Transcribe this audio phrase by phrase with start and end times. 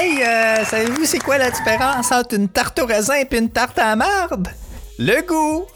[0.00, 3.76] Hey, euh, savez-vous c'est quoi la différence entre une tarte au raisin et une tarte
[3.80, 4.28] à la?
[4.96, 5.66] Le goût.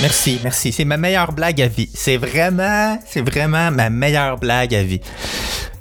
[0.00, 0.72] Merci, merci.
[0.72, 1.90] C'est ma meilleure blague à vie.
[1.92, 5.02] C'est vraiment, c'est vraiment ma meilleure blague à vie.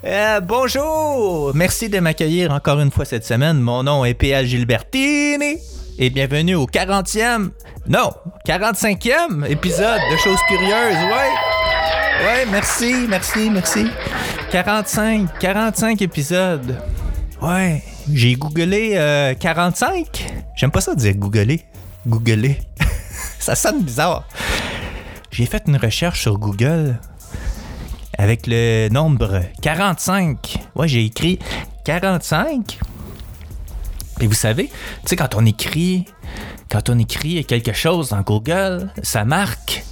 [0.03, 1.53] Euh, bonjour!
[1.55, 3.61] Merci de m'accueillir encore une fois cette semaine.
[3.61, 5.55] Mon nom est PL Gilbertini
[5.97, 7.51] et bienvenue au 40e,
[7.87, 8.11] non,
[8.45, 12.25] 45e épisode de Choses Curieuses, ouais!
[12.25, 13.85] Ouais, merci, merci, merci.
[14.51, 16.77] 45, 45 épisodes.
[17.41, 20.25] Ouais, j'ai googlé euh, 45.
[20.55, 21.65] J'aime pas ça dire googler.
[22.07, 22.57] Googler.
[23.39, 24.25] ça sonne bizarre.
[25.31, 26.97] J'ai fait une recherche sur Google
[28.17, 30.57] avec le nombre 45.
[30.75, 31.39] Ouais, j'ai écrit
[31.83, 32.79] 45.
[34.21, 36.05] Et vous savez, tu sais, quand on écrit,
[36.71, 39.83] quand on écrit quelque chose dans Google, ça marque.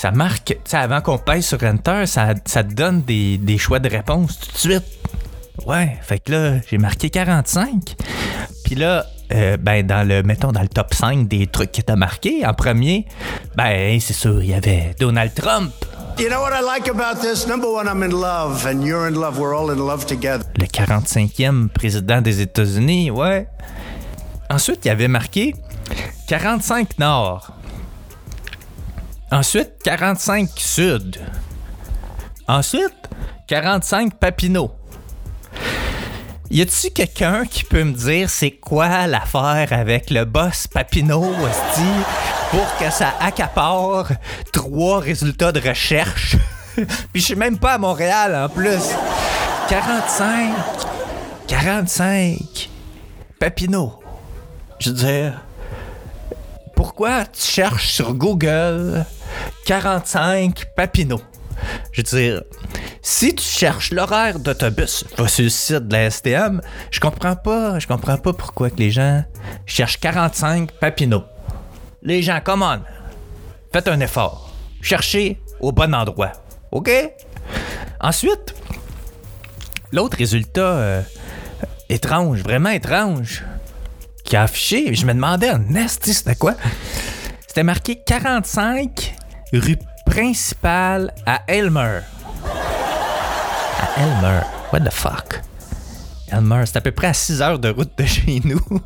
[0.00, 3.58] Ça marque, tu sais, avant qu'on pèse sur Enter, ça, ça te donne des, des
[3.58, 4.84] choix de réponse tout de suite.
[5.66, 7.96] Ouais, fait que là, j'ai marqué 45.
[8.62, 11.96] Puis là, euh, ben, dans le, mettons, dans le top 5 des trucs qui étaient
[11.96, 13.06] marqués, en premier,
[13.56, 15.72] ben, c'est sûr, il y avait Donald Trump.
[16.16, 17.48] You know what I like about this?
[17.48, 19.36] Number one, I'm in love, and you're in love.
[19.36, 20.44] We're all in love together.
[20.58, 23.48] le 45e président des États-Unis, ouais.
[24.48, 25.56] Ensuite, il y avait marqué
[26.28, 27.57] 45 Nord.
[29.30, 31.20] Ensuite, 45 Sud.
[32.46, 32.94] Ensuite,
[33.46, 34.70] 45 Papineau.
[36.50, 41.34] Y a-tu quelqu'un qui peut me dire c'est quoi l'affaire avec le boss Papineau,
[42.50, 44.12] pour que ça accapare
[44.50, 46.36] trois résultats de recherche?
[46.74, 48.94] Puis je suis même pas à Montréal en plus.
[49.68, 50.54] 45.
[51.48, 52.70] 45.
[53.38, 53.92] Papineau.
[54.78, 55.42] Je veux dire,
[56.74, 59.04] pourquoi tu cherches sur Google
[59.64, 61.20] 45 Papineau?
[61.92, 62.42] Je veux dire,
[63.02, 67.86] si tu cherches l'horaire d'autobus, sur le site de la STM, je comprends pas, je
[67.86, 69.24] comprends pas pourquoi que les gens
[69.66, 71.24] cherchent 45 Papineau.
[72.02, 72.80] Les gens, come on,
[73.72, 74.52] faites un effort.
[74.80, 76.32] Cherchez au bon endroit.
[76.70, 76.90] OK?
[78.00, 78.54] Ensuite,
[79.90, 81.02] l'autre résultat euh,
[81.88, 83.44] étrange, vraiment étrange,
[84.24, 86.54] qui a affiché, je me demandais en esti, c'était quoi?
[87.46, 89.14] C'était marqué 45
[89.52, 92.00] rue principale à Elmer.
[92.44, 94.40] À Elmer.
[94.72, 95.40] What the fuck?
[96.30, 98.60] Elmer, c'est à peu près à 6 heures de route de chez nous.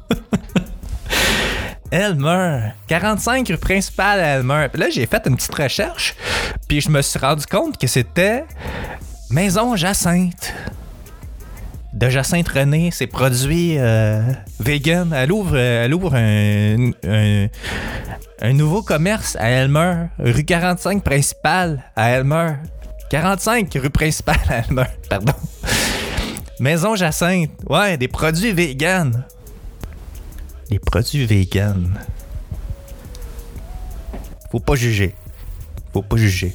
[1.90, 2.70] Elmer.
[2.86, 4.68] 45 rue principale à Elmer.
[4.72, 6.14] Puis là, j'ai fait une petite recherche,
[6.68, 8.44] puis je me suis rendu compte que c'était
[9.30, 10.54] Maison Jacinthe.
[11.92, 14.22] De Jacinthe René, c'est produit euh,
[14.60, 15.12] vegan.
[15.14, 17.48] Elle ouvre, euh, elle ouvre un, un,
[18.40, 22.54] un nouveau commerce à Elmer, rue 45 principale à Elmer.
[23.10, 25.34] 45 rue principale à Elmer, pardon.
[26.60, 27.50] Maison Jacinthe.
[27.68, 29.24] Ouais, des produits vegan.
[30.70, 31.98] Des produits vegan.
[34.50, 35.14] Faut pas juger.
[35.92, 36.54] Faut pas juger.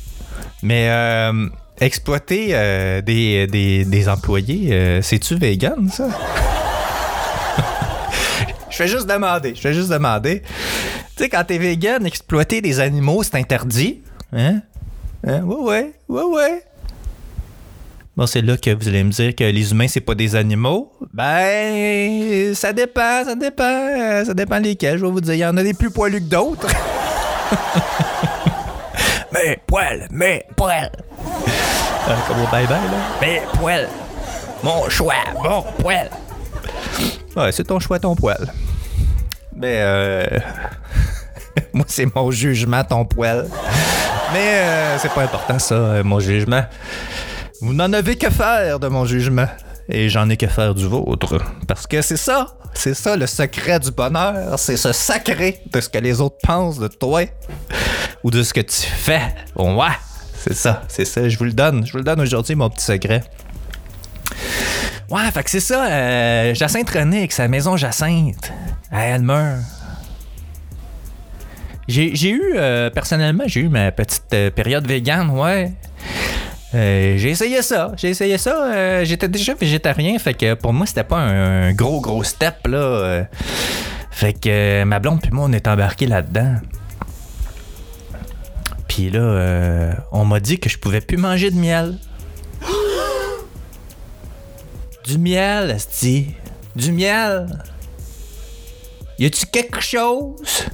[0.63, 1.47] Mais euh,
[1.79, 6.07] exploiter euh, des, des, des employés, euh, c'est-tu vegan, ça?
[8.69, 9.55] Je fais juste demander.
[9.55, 10.41] Je fais juste demander.
[11.15, 14.01] Tu sais, quand t'es vegan, exploiter des animaux, c'est interdit.
[14.31, 14.61] Hein?
[15.25, 15.41] Hein?
[15.41, 16.63] Ouais, ouais, ouais, ouais.
[18.15, 20.91] Bon, c'est là que vous allez me dire que les humains, c'est pas des animaux.
[21.13, 24.23] Ben, ça dépend, ça dépend.
[24.25, 25.33] Ça dépend lesquels, je vais vous dire.
[25.35, 26.67] Il y en a des plus poilus que d'autres.
[29.33, 30.91] mais poil, mais poil.
[32.07, 32.97] Euh, comme au bye-bye, là.
[33.19, 33.89] Mais poil.
[34.63, 35.13] Mon choix,
[35.43, 36.09] mon poil.
[37.35, 38.53] Ouais, c'est ton choix, ton poil.
[39.55, 40.25] Mais, euh...
[41.73, 43.47] moi, c'est mon jugement, ton poil.
[44.33, 46.63] Mais euh, c'est pas important, ça, euh, mon jugement.
[47.61, 49.47] Vous n'en avez que faire de mon jugement.
[49.89, 51.39] Et j'en ai que faire du vôtre.
[51.67, 52.47] Parce que c'est ça.
[52.73, 54.59] C'est ça le secret du bonheur.
[54.59, 57.23] C'est se sacrer de ce que les autres pensent de toi.
[58.23, 59.21] Ou de ce que tu fais.
[59.55, 59.87] Ouais.
[60.39, 60.83] C'est ça.
[60.87, 61.27] C'est ça.
[61.27, 61.85] Je vous le donne.
[61.85, 63.23] Je vous le donne aujourd'hui, mon petit secret.
[65.09, 65.85] Ouais, fait que c'est ça.
[65.85, 68.51] euh, Jacinthe avec sa maison Jacinthe.
[68.91, 69.61] Ah, Elle meurt.
[71.87, 75.71] J'ai eu, euh, personnellement, j'ai eu ma petite euh, période végane, ouais.
[76.75, 79.05] Euh, j'ai essayé ça, j'ai essayé ça.
[79.05, 83.25] J'étais déjà végétarien, fait que pour moi, c'était pas un, gros, gros step, là.
[84.11, 86.55] fait que ma blonde puis moi, on est embarqués là-dedans.
[88.97, 91.99] Puis là, euh, on m'a dit que je pouvais plus manger de miel.
[95.05, 96.33] Du miel, esti.
[96.75, 97.45] Du miel.
[99.19, 100.65] Y a-tu quelque chose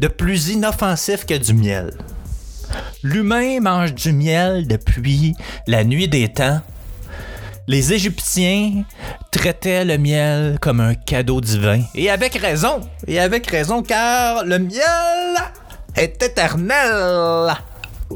[0.00, 1.92] de plus inoffensif que du miel?
[3.04, 5.36] L'humain mange du miel depuis
[5.68, 6.60] la nuit des temps.
[7.68, 8.82] Les Égyptiens
[9.30, 11.82] traitaient le miel comme un cadeau divin.
[11.94, 12.80] Et avec raison.
[13.06, 15.36] Et avec raison, car le miel
[15.94, 17.54] est éternel.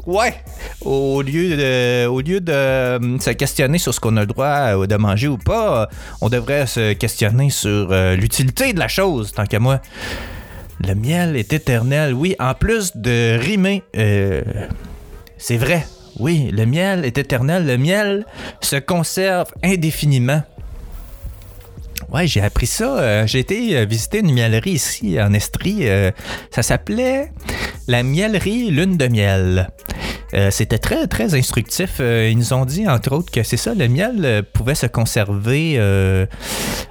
[0.05, 0.33] Ouais.
[0.83, 5.27] Au lieu de, euh, se questionner sur ce qu'on a le droit euh, de manger
[5.27, 5.85] ou pas, euh,
[6.21, 9.81] on devrait se questionner sur l'utilité de la chose, tant qu'à moi.
[10.79, 12.35] Le miel est éternel, oui.
[12.39, 13.83] En plus de rimer,
[15.37, 15.85] c'est vrai.
[16.19, 17.65] Oui, le miel est éternel.
[17.65, 18.25] Le miel
[18.61, 20.43] se conserve indéfiniment.
[22.13, 22.99] Ouais, j'ai appris ça.
[22.99, 25.89] euh, j'ai été euh, visiter une miellerie ici en Estrie.
[25.89, 26.11] euh,
[26.51, 27.31] ça s'appelait
[27.87, 29.69] la miellerie Lune de miel.
[30.49, 31.99] C'était très, très instructif.
[31.99, 35.73] Ils nous ont dit, entre autres, que c'est ça, le miel pouvait se conserver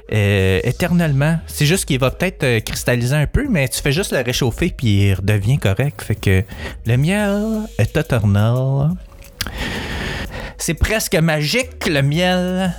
[0.08, 1.40] éternellement.
[1.48, 5.08] C'est juste qu'il va peut-être cristalliser un peu, mais tu fais juste le réchauffer puis
[5.08, 6.02] il redevient correct.
[6.02, 6.44] Fait que
[6.86, 8.90] le miel est éternel.
[10.56, 12.72] C'est presque magique, le miel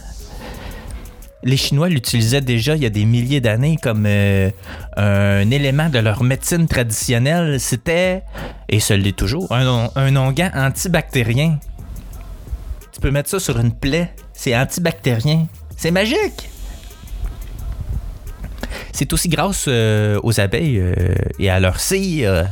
[1.43, 4.49] les Chinois l'utilisaient déjà il y a des milliers d'années comme euh,
[4.95, 7.59] un élément de leur médecine traditionnelle.
[7.59, 8.23] C'était,
[8.69, 11.59] et ce l'est toujours, un, un onguent antibactérien.
[12.91, 14.13] Tu peux mettre ça sur une plaie.
[14.33, 15.47] C'est antibactérien.
[15.75, 16.49] C'est magique!
[18.91, 20.93] C'est aussi grâce euh, aux abeilles euh,
[21.39, 22.47] et à leur cire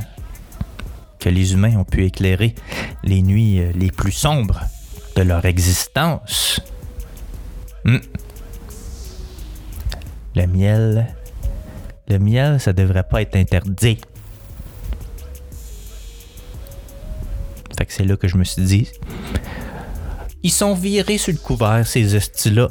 [1.19, 2.55] que les humains ont pu éclairer
[3.03, 4.61] les nuits les plus sombres
[5.15, 6.59] de leur existence.
[7.85, 7.97] Hmm.
[10.35, 11.07] Le miel.
[12.07, 13.99] Le miel, ça devrait pas être interdit.
[17.77, 18.89] Fait que c'est là que je me suis dit.
[20.43, 22.69] Ils sont virés sur le couvert, ces estis-là.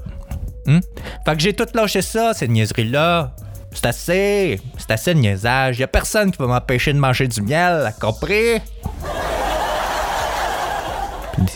[0.66, 0.80] Hmm?
[1.24, 3.34] Fait que j'ai tout lâché ça, ces niaiseries-là.
[3.72, 4.60] C'est assez.
[4.76, 5.78] C'est assez de niaisage.
[5.78, 8.60] Y a personne qui va m'empêcher de manger du miel, compris?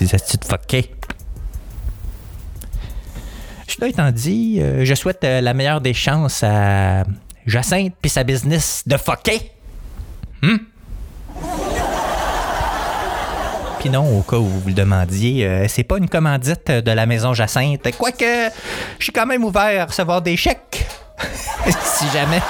[0.00, 0.90] Des estis de fuckés.
[3.66, 7.04] Cela étant dit, je souhaite euh, la meilleure des chances à
[7.46, 9.50] Jacinthe puis sa business de fucké.
[10.42, 10.56] Hmm?
[13.80, 17.04] Puis non, au cas où vous le demandiez, euh, c'est pas une commandite de la
[17.04, 17.94] maison Jacinthe.
[17.98, 18.50] Quoique,
[18.98, 20.86] je suis quand même ouvert à recevoir des chèques.
[21.66, 22.40] si jamais.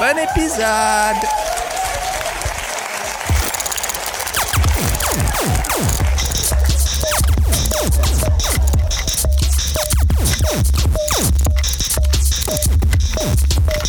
[0.00, 1.39] Bon épisode!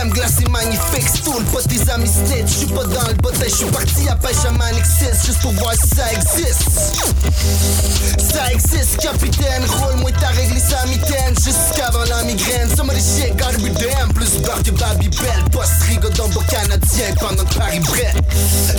[0.00, 2.48] Crème glacée magnifique, stool, pas tes amis snitch.
[2.48, 5.88] J'suis pas dans le bottin, j'suis parti à pêche à Manixis juste pour voir si
[5.94, 7.04] ça existe.
[8.32, 9.62] Ça existe, capitaine.
[9.66, 12.74] Roule-moi ta réglisse à mitaine jusqu'avant la migraine.
[12.74, 14.10] Some of the shit gotta be damn.
[14.14, 15.44] Plus bar que Babybel.
[15.52, 18.16] Post rigodon beau canadien pendant que Paris brette.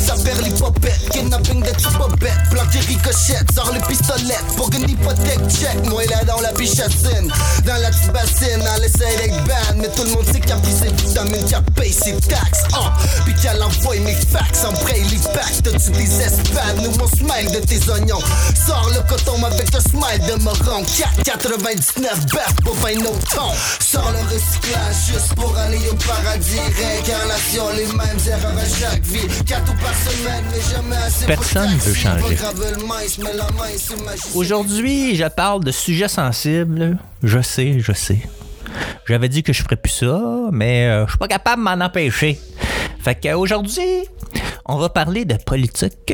[0.03, 2.49] Ça perd les popettes, kidnapping de petites bobettes.
[2.49, 4.41] Planqué ricochet, sors les pistolets.
[4.57, 7.31] Pour une hypothèque check, moi là dans la bichassine.
[7.67, 9.77] Dans la petite bassine, elle essaie d'être bad.
[9.77, 10.57] Mais tout le monde sait qu'il a
[11.13, 12.63] qu'il a payé ses taxes.
[12.73, 12.87] Oh,
[13.25, 15.63] puis qu'elle envoie mes fax en braille les packs.
[15.63, 16.81] T'as-tu des espades?
[16.81, 18.21] Nous, mon smile de tes oignons.
[18.65, 20.83] Sors le coton avec un smile de moron.
[21.23, 23.53] 4,99 baf pour pain nos tons.
[23.79, 26.59] Sors le recyclage juste pour aller au paradis.
[26.77, 29.27] Réincarnation, les mêmes erreurs à chaque vie.
[29.45, 31.25] 4 ou par semaine, mais jamais assez.
[31.25, 31.87] Personne taxi.
[31.87, 32.35] veut changer.
[32.35, 32.81] Pas le.
[34.35, 36.97] Aujourd'hui, je parle de sujets sensibles.
[37.23, 38.19] Je sais, je sais.
[39.07, 41.85] J'avais dit que je ferais plus ça, mais euh, je suis pas capable de m'en
[41.85, 42.39] empêcher.
[43.03, 44.03] Fait qu'aujourd'hui,
[44.65, 46.13] on va parler de politique,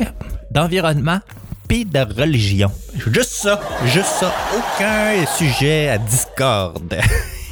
[0.50, 1.20] d'environnement
[1.68, 2.72] puis de religion.
[3.12, 4.34] Juste ça, juste ça.
[4.56, 6.96] Aucun sujet à discorde.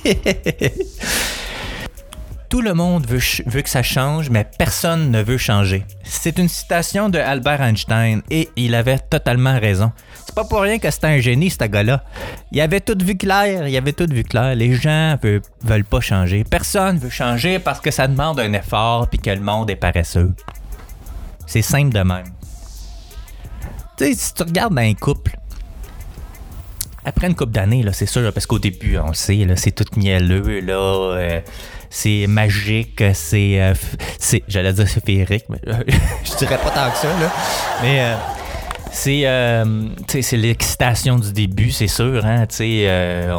[2.48, 5.84] Tout le monde veut, que ça change, mais personne ne veut changer.
[6.04, 9.90] C'est une citation de Albert Einstein et il avait totalement raison.
[10.24, 12.04] C'est pas pour rien que c'était un génie, ce gars-là.
[12.52, 14.54] Il avait tout vu clair, il avait tout vu clair.
[14.54, 16.44] Les gens veulent, veulent pas changer.
[16.44, 20.32] Personne veut changer parce que ça demande un effort puis que le monde est paresseux.
[21.46, 22.26] C'est simple de même.
[23.96, 25.36] Tu sais, si tu regardes dans un couple,
[27.06, 30.60] après une couple d'années, c'est sûr, parce qu'au début, on le sait, c'est tout mielleux,
[30.60, 31.40] là, euh,
[31.90, 33.74] c'est magique, c'est, euh,
[34.18, 35.82] c'est, j'allais dire c'est féerique, mais euh,
[36.24, 37.32] je dirais pas tant que ça, là.
[37.82, 38.14] Mais euh,
[38.92, 42.46] c'est, c'est l'excitation du début, c'est sûr, hein,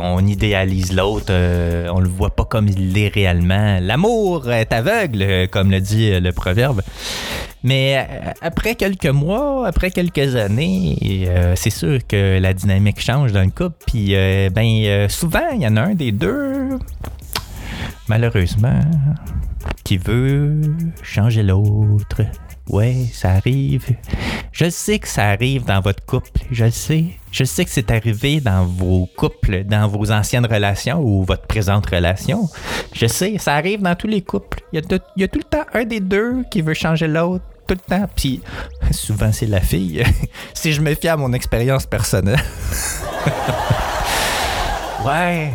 [0.02, 3.80] on idéalise l'autre, euh, on le voit pas comme il l'est réellement.
[3.82, 6.82] L'amour est aveugle, comme le dit le proverbe.
[7.64, 8.08] Mais
[8.42, 13.76] après quelques mois, après quelques années, c'est sûr que la dynamique change dans le couple.
[13.88, 14.14] Puis,
[14.54, 16.78] ben, souvent, il y en a un des deux,
[18.08, 18.80] malheureusement,
[19.84, 20.62] qui veut
[21.04, 22.22] changer l'autre?
[22.70, 23.86] Ouais, ça arrive.
[24.52, 26.42] Je sais que ça arrive dans votre couple.
[26.52, 27.06] Je sais.
[27.32, 31.86] Je sais que c'est arrivé dans vos couples, dans vos anciennes relations ou votre présente
[31.90, 32.50] relation.
[32.94, 34.60] Je sais, ça arrive dans tous les couples.
[34.74, 36.74] Il y a, tout- il y a tout le temps un des deux qui veut
[36.74, 37.46] changer l'autre.
[37.68, 38.08] Tout le temps.
[38.16, 38.42] Puis
[38.92, 40.04] souvent, c'est la fille.
[40.54, 42.40] si je me fie à mon expérience personnelle.
[45.06, 45.52] ouais.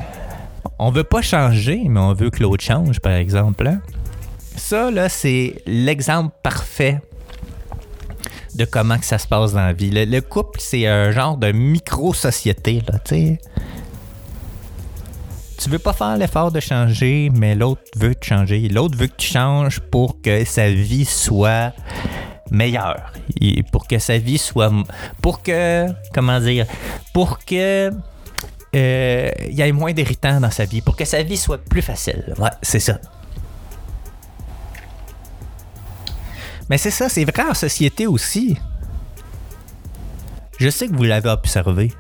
[0.79, 3.67] On veut pas changer, mais on veut que l'autre change, par exemple.
[3.67, 3.81] hein.
[4.57, 7.01] Ça, là, c'est l'exemple parfait
[8.55, 9.91] de comment ça se passe dans la vie.
[9.91, 13.41] Le, le couple, c'est un genre de micro-société, là, tu sais.
[15.59, 18.69] Tu veux pas faire l'effort de changer, mais l'autre veut te changer.
[18.69, 21.73] L'autre veut que tu changes pour que sa vie soit
[22.51, 23.13] meilleure.
[23.71, 24.73] Pour que sa vie soit...
[25.23, 25.87] Pour que...
[26.13, 26.67] Comment dire?
[27.15, 27.91] Pour que...
[28.75, 30.81] euh, Il y ait moins d'irritants dans sa vie.
[30.81, 32.35] Pour que sa vie soit plus facile.
[32.39, 32.99] Ouais, c'est ça.
[36.71, 38.57] Mais c'est ça, c'est vrai en société aussi.
[40.59, 41.93] Je sais que vous l'avez observé.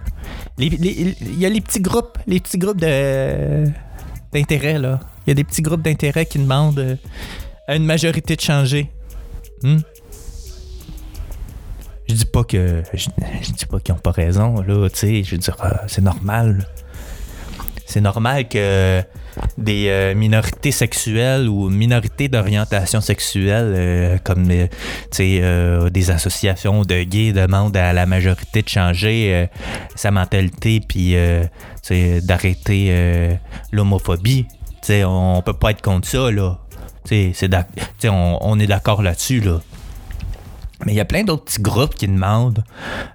[0.59, 3.65] Il y a les petits groupes, les petits groupes de
[4.33, 5.01] d'intérêt là.
[5.27, 6.97] Il y a des petits groupes d'intérêt qui demandent euh,
[7.69, 8.91] à une majorité de changer.
[9.63, 9.79] Hmm?
[12.13, 13.09] Je dis pas que je,
[13.53, 16.69] dis pas qu'ils ont pas raison là, tu sais, je veux dire euh, c'est normal.
[17.87, 19.03] C'est normal que
[19.57, 24.67] des euh, minorités sexuelles ou minorités d'orientation sexuelle, euh, comme euh,
[25.21, 29.49] euh, des associations de gays demandent à la majorité de changer
[29.95, 31.17] sa mentalité puis
[32.23, 33.39] d'arrêter
[33.73, 34.47] l'homophobie.
[34.91, 36.59] On, peut pas être contre ça là.
[37.05, 39.61] Tu sais, c'est d'ac- tu sais, on, on est d'accord là-dessus là.
[40.85, 42.65] Mais il y a plein d'autres petits groupes qui demandent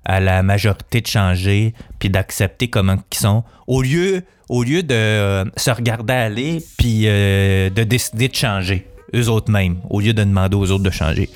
[0.06, 4.94] à la majorité de changer puis d'accepter comment ils sont au lieu au lieu de
[4.94, 10.14] euh, se regarder aller puis euh, de décider de changer eux autres mêmes au lieu
[10.14, 11.30] de demander aux autres de changer.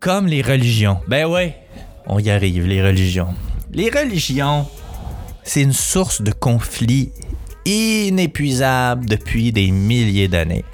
[0.00, 0.98] Comme les religions.
[1.08, 1.56] Ben ouais,
[2.06, 3.34] on y arrive les religions.
[3.72, 4.66] Les religions,
[5.42, 7.12] c'est une source de conflits
[7.64, 10.64] inépuisable depuis des milliers d'années.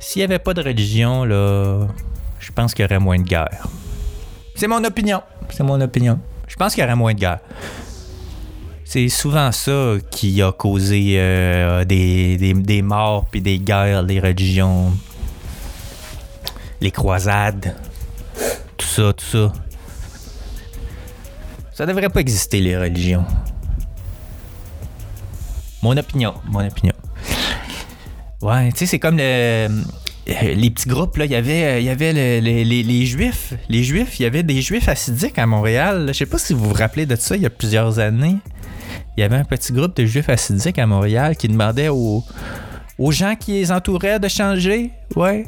[0.00, 1.86] S'il n'y avait pas de religion, là,
[2.58, 3.68] pense qu'il y aurait moins de guerre.
[4.56, 5.22] C'est mon opinion.
[5.50, 6.18] C'est mon opinion.
[6.48, 7.38] Je pense qu'il y aurait moins de guerre.
[8.84, 14.18] C'est souvent ça qui a causé euh, des, des, des morts puis des guerres, les
[14.18, 14.92] religions,
[16.80, 17.76] les croisades,
[18.76, 19.52] tout ça, tout ça.
[21.72, 23.24] Ça devrait pas exister, les religions.
[25.80, 26.94] Mon opinion, mon opinion.
[28.42, 29.68] Ouais, tu sais, c'est comme le,
[30.28, 31.24] les petits groupes, là.
[31.24, 33.54] Il y avait, euh, les, Juifs.
[33.68, 36.06] Les Juifs, il y avait des Juifs assidiques à Montréal.
[36.08, 38.36] Je sais pas si vous vous rappelez de ça, il y a plusieurs années.
[39.16, 42.22] Il y avait un petit groupe de Juifs assidiques à Montréal qui demandait aux,
[43.10, 44.90] gens qui les entouraient de changer.
[45.16, 45.46] Ouais.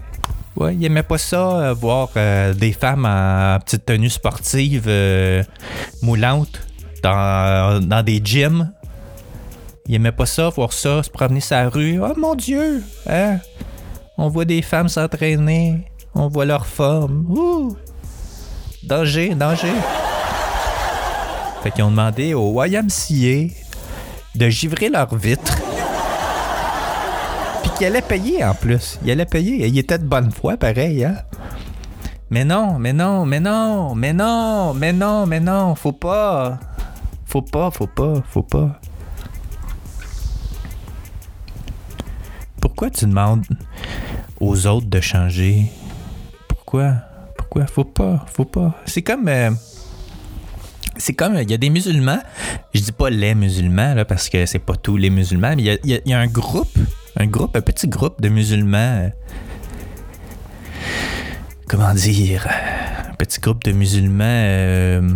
[0.57, 5.45] Ouais, ils aimaient pas ça, euh, voir euh, des femmes en petite tenue sportive euh,
[6.03, 6.61] moulante
[7.03, 8.73] dans, dans des gyms.
[9.87, 12.01] Ils aimaient pas ça, voir ça, se promener sur la rue.
[12.03, 12.83] Oh mon Dieu!
[13.09, 13.39] Hein?
[14.23, 15.87] On voit des femmes s'entraîner.
[16.15, 17.25] On voit leur forme.
[17.31, 17.75] Ouh!
[18.83, 19.73] Danger, danger.
[21.62, 23.50] Fait qu'ils ont demandé au YMCA
[24.35, 25.57] de givrer leurs vitres.
[27.62, 28.99] Puis qu'ils allaient payer en plus.
[29.03, 29.67] Ils allaient payer.
[29.67, 31.17] Ils étaient de bonne foi, pareil, hein?
[32.29, 36.61] Mais non, mais non, mais non, mais non, mais non, mais non, faut pas.
[37.25, 38.79] Faut pas, faut pas, faut pas.
[42.61, 43.47] Pourquoi tu demandes
[44.40, 45.66] aux autres de changer?
[46.49, 46.94] Pourquoi?
[47.37, 47.62] Pourquoi?
[47.62, 47.66] Quoi.
[47.66, 48.75] Faut pas, faut pas.
[48.87, 49.28] C'est comme.
[49.28, 49.50] euh,
[50.97, 52.20] c'est comme, il y a des musulmans,
[52.75, 56.02] je dis pas les musulmans, là, parce que c'est pas tous les musulmans, mais il
[56.04, 56.76] y a, un groupe,
[57.16, 59.09] un groupe, un petit groupe de musulmans, euh,
[61.66, 62.47] comment dire,
[63.11, 65.11] un petit groupe de musulmans euh,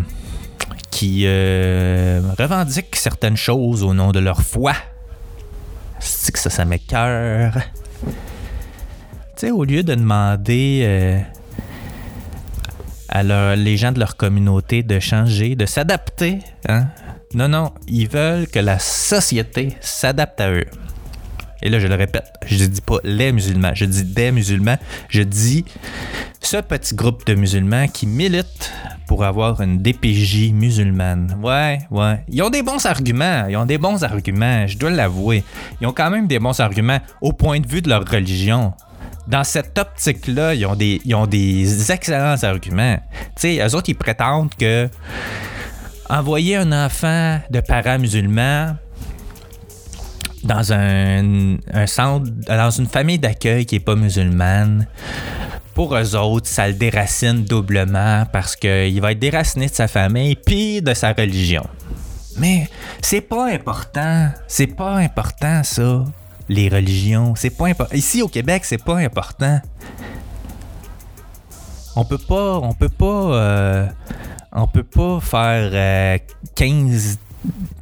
[0.90, 4.72] qui revendiquent certaines choses au nom de leur foi.
[6.00, 7.58] C'est que ça, ça m'écœure.
[9.50, 11.20] Au lieu de demander euh,
[13.08, 13.22] à
[13.56, 16.86] les gens de leur communauté de changer, de s'adapter, hein?
[17.34, 20.66] Non, non, ils veulent que la société s'adapte à eux.
[21.62, 24.76] Et là, je le répète, je dis pas les musulmans, je dis des musulmans,
[25.08, 25.64] je dis
[26.40, 28.70] ce petit groupe de musulmans qui militent
[29.06, 31.38] pour avoir une DPJ musulmane.
[31.42, 32.24] Ouais, ouais.
[32.28, 35.42] Ils ont des bons arguments, ils ont des bons arguments, je dois l'avouer.
[35.80, 38.74] Ils ont quand même des bons arguments au point de vue de leur religion.
[39.26, 42.98] Dans cette optique-là, ils ont des, excellents arguments.
[43.36, 44.88] Tu sais, eux autres, ils prétendent que
[46.10, 48.76] envoyer un enfant de parents musulmans
[50.44, 51.58] dans une
[52.90, 54.86] famille d'accueil qui n'est pas musulmane,
[55.74, 60.36] pour eux autres, ça le déracine doublement parce qu'il va être déraciné de sa famille
[60.36, 61.66] puis de sa religion.
[62.38, 62.68] Mais
[63.02, 64.30] c'est pas important.
[64.46, 66.04] C'est pas important, ça.
[66.48, 67.34] Les religions.
[67.36, 67.94] C'est pas important.
[67.94, 69.60] Ici au Québec, c'est pas important.
[71.96, 72.58] On peut pas.
[72.58, 73.04] On peut pas.
[73.06, 73.86] euh,
[74.52, 76.18] on peut pas faire euh,
[76.54, 77.18] 15,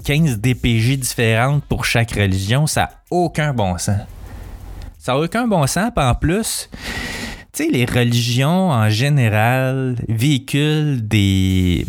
[0.05, 2.67] 15 DPJ différentes pour chaque religion.
[2.67, 4.01] Ça n'a aucun bon sens.
[4.99, 5.91] Ça n'a aucun bon sens.
[5.95, 6.71] Puis en plus,
[7.53, 11.85] tu sais, les religions en général véhiculent des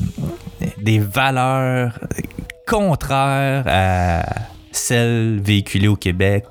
[0.86, 2.00] valeurs
[2.68, 4.24] contraires à
[4.76, 6.46] celles véhiculées au Québec.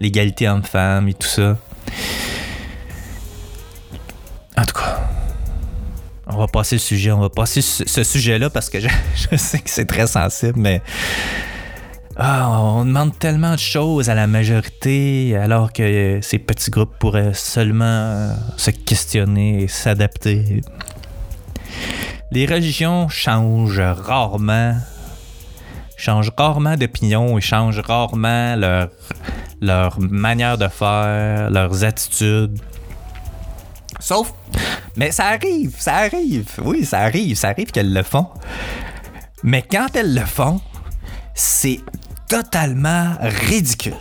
[0.00, 1.56] L'égalité homme-femme et tout ça.
[4.56, 5.00] En tout cas,
[6.26, 7.12] on va passer le sujet.
[7.12, 8.88] On va passer ce, sujet-là parce que je,
[9.30, 10.82] je sais que c'est très sensible, mais.
[12.16, 17.32] Ah, on demande tellement de choses à la majorité alors que ces petits groupes pourraient
[17.32, 20.60] seulement euh, se questionner et s'adapter.
[22.30, 24.74] Les religions changent rarement,
[26.02, 28.88] changent rarement d'opinion et changent rarement leur,
[29.60, 32.58] leur manière de faire, leurs attitudes.
[34.00, 34.34] Sauf,
[34.96, 38.26] mais ça arrive, ça arrive, oui, ça arrive, ça arrive qu'elles le font.
[39.44, 40.60] Mais quand elles le font,
[41.34, 41.80] c'est
[42.28, 43.94] totalement ridicule.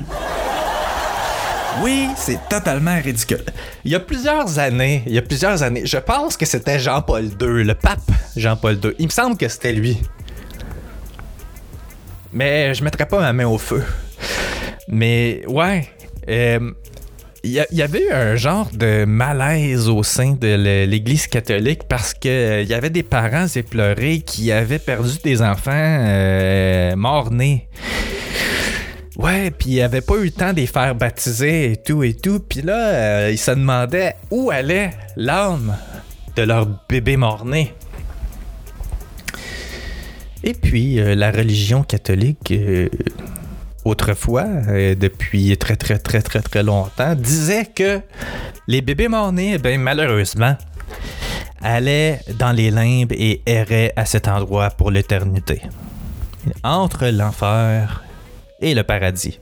[1.83, 3.45] Oui, c'est totalement ridicule.
[3.85, 7.25] Il y a plusieurs années, il y a plusieurs années, je pense que c'était Jean-Paul
[7.25, 7.99] II, le pape
[8.35, 8.91] Jean-Paul II.
[8.97, 10.01] Il me semble que c'était lui.
[12.33, 13.83] Mais je mettrais pas ma main au feu.
[14.87, 15.87] Mais ouais,
[16.29, 16.71] euh,
[17.43, 22.29] il y, avait eu un genre de malaise au sein de l'Église catholique parce que
[22.29, 27.67] euh, y avait des parents éplorés qui avaient perdu des enfants euh, morts-nés.
[29.17, 32.13] Ouais, puis ils avaient pas eu le temps de les faire baptiser et tout et
[32.13, 32.39] tout.
[32.47, 35.75] Puis là, euh, ils se demandaient où allait l'âme
[36.35, 37.73] de leur bébé mort-né.
[40.43, 42.89] Et puis, euh, la religion catholique, euh,
[43.85, 48.01] autrefois, euh, depuis très très très très très longtemps, disait que
[48.67, 50.57] les bébés morts-nés, ben, malheureusement,
[51.61, 55.61] allaient dans les limbes et erraient à cet endroit pour l'éternité.
[56.63, 58.03] Entre l'enfer
[58.59, 59.39] et le paradis.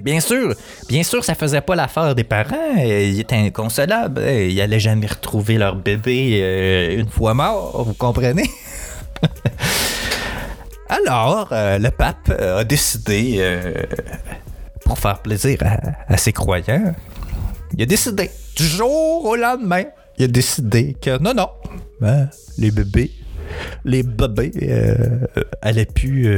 [0.00, 0.54] Bien sûr,
[0.88, 2.76] bien sûr, ça faisait pas l'affaire des parents.
[2.76, 4.20] Ils étaient inconsolables.
[4.22, 8.48] Ils allaient jamais retrouver leur bébé une fois mort, vous comprenez?
[10.88, 13.82] Alors, euh, le pape euh, a décidé, euh,
[14.84, 15.58] pour faire plaisir
[16.08, 16.94] à, ses croyants,
[17.76, 19.84] il a décidé, du jour au lendemain,
[20.18, 21.48] il a décidé que non, non,
[22.02, 23.10] hein, les bébés,
[23.84, 24.52] les bébés
[25.62, 26.28] allaient plus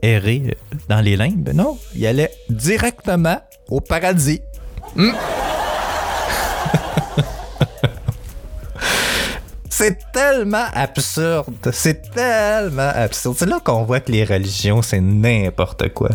[0.00, 0.56] errer
[0.88, 1.50] dans les limbes.
[1.54, 4.40] Non, ils allaient directement au paradis.
[4.96, 5.10] Hmm?
[9.78, 11.70] C'est tellement absurde.
[11.72, 13.36] C'est tellement absurde.
[13.38, 16.10] C'est là qu'on voit que les religions, c'est n'importe quoi.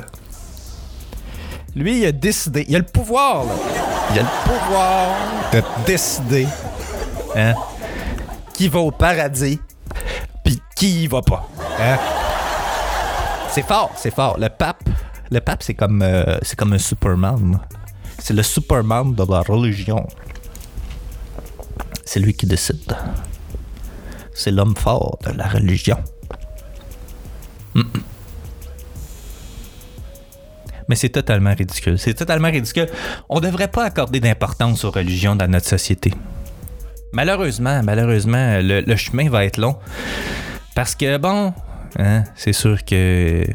[1.74, 2.66] Lui, il a décidé.
[2.68, 3.54] Il a le pouvoir, là.
[4.12, 5.16] Il a le pouvoir
[5.54, 6.46] de décider
[7.38, 7.54] hein,
[8.54, 9.62] qui va au paradis
[10.44, 11.48] puis qui y va pas.
[11.80, 11.98] Hein?
[13.50, 14.38] C'est fort, c'est fort.
[14.40, 14.84] Le pape,
[15.32, 17.58] le pape, c'est comme, euh, c'est comme un Superman.
[18.20, 20.06] C'est le Superman de la religion.
[22.04, 22.94] C'est lui qui décide.
[24.34, 25.98] C'est l'homme fort de la religion.
[30.90, 31.98] Mais c'est totalement ridicule.
[31.98, 32.88] C'est totalement ridicule.
[33.30, 36.14] On devrait pas accorder d'importance aux religions dans notre société.
[37.14, 39.78] Malheureusement, malheureusement, le, chemin va être long.
[40.76, 41.54] Parce que, bon,
[42.00, 43.46] hein, c'est sûr que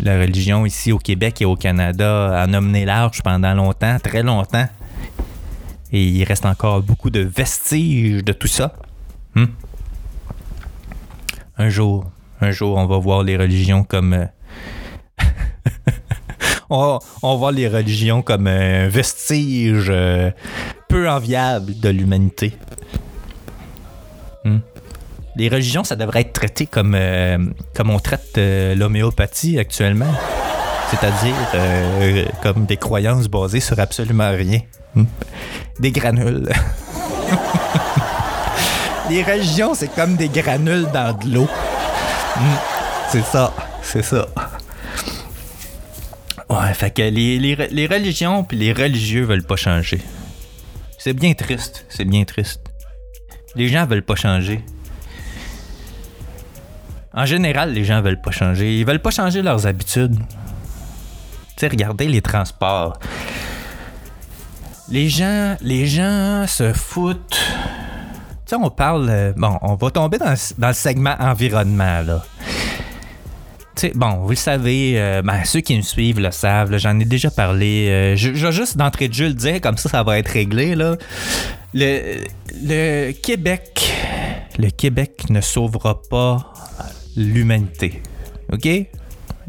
[0.00, 4.68] la religion ici au Québec et au Canada a nommé large pendant longtemps, très longtemps.
[5.90, 8.74] Et il reste encore beaucoup de vestiges de tout ça.
[9.34, 9.44] Hmm?
[11.58, 12.04] Un jour,
[12.40, 14.12] un jour, on va voir les religions comme.
[14.12, 14.26] euh,
[16.70, 20.30] on, on va voir les religions comme un vestige euh,
[20.88, 22.54] peu enviable de l'humanité.
[24.44, 24.58] Hmm?
[25.36, 27.38] Les religions, ça devrait être traité comme, euh,
[27.84, 28.38] on traite
[28.76, 30.12] l'homéopathie actuellement.
[30.90, 31.34] C'est-à-dire
[32.42, 34.60] comme des croyances basées sur absolument rien.
[34.94, 35.04] Hmm?
[35.78, 36.48] Des granules.
[39.08, 41.48] les religions, c'est comme des granules dans de l'eau.
[42.36, 42.56] Hmm.
[43.10, 44.26] C'est ça, c'est ça.
[46.50, 50.00] Ouais, fait que les, les, les religions puis les religieux veulent pas changer.
[50.98, 52.60] C'est bien triste, c'est bien triste.
[53.54, 54.64] Les gens veulent pas changer.
[57.14, 58.78] En général, les gens veulent pas changer.
[58.78, 60.16] Ils veulent pas changer leurs habitudes.
[60.16, 60.24] Tu
[61.56, 62.98] sais, regardez les transports.
[64.88, 67.40] Les gens, les gens se foutent.
[68.56, 69.08] On parle.
[69.10, 72.22] euh, Bon, on va tomber dans, le- segment environnement, là.
[73.94, 77.30] Bon, vous le savez, euh, ben, ceux qui me suivent le savent, j'en ai déjà
[77.30, 77.88] parlé.
[77.88, 80.74] euh, je, vais juste d'entrée de jeu le dire, comme ça, ça va être réglé,
[80.74, 80.96] là.
[81.74, 83.92] Le, Québec,
[84.58, 86.52] le Québec ne sauvera pas
[87.16, 88.02] l'humanité.
[88.52, 88.68] OK?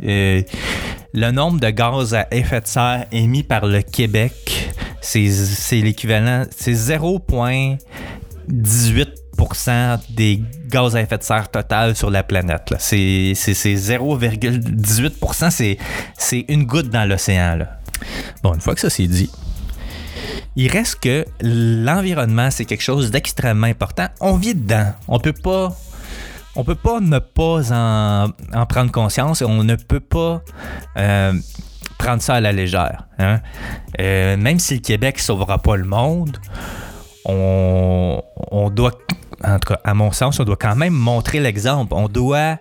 [0.02, 4.70] Le nombre de gaz à effet de serre émis par le Québec,
[5.02, 6.76] c'est l'équivalent, c'est
[8.50, 12.74] 0,18% des gaz à effet de serre total sur la planète.
[12.80, 15.50] C'est c'est- c'est 0,18%,
[16.18, 17.60] c'est une goutte dans l'océan.
[18.44, 19.30] Bon, une fois que ça c'est dit,
[20.56, 24.08] il reste que l'environnement, c'est quelque chose d'extrêmement important.
[24.20, 24.94] On vit dedans.
[25.08, 25.76] On peut pas.
[26.56, 30.42] On peut pas ne pas en, en prendre conscience et on ne peut pas
[30.98, 31.32] euh,
[31.98, 33.06] prendre ça à la légère.
[33.20, 33.40] hein.
[34.02, 36.38] Euh, même si le Québec sauvera pas le monde,
[37.30, 38.92] on, doit,
[39.44, 41.94] à mon sens, on doit quand même montrer l'exemple.
[41.94, 42.56] Euh,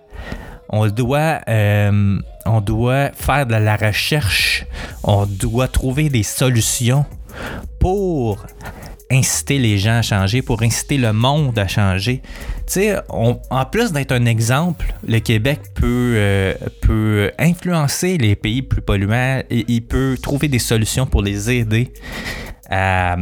[2.47, 4.67] on doit faire de la recherche.
[5.03, 7.05] On doit trouver des solutions
[7.79, 8.45] pour
[9.11, 12.21] inciter les gens à changer, pour inciter le monde à changer.
[12.67, 18.61] Tu sais, en plus d'être un exemple, le Québec peut, euh, peut influencer les pays
[18.61, 21.91] plus polluants et il peut trouver des solutions pour les aider
[22.69, 23.17] à,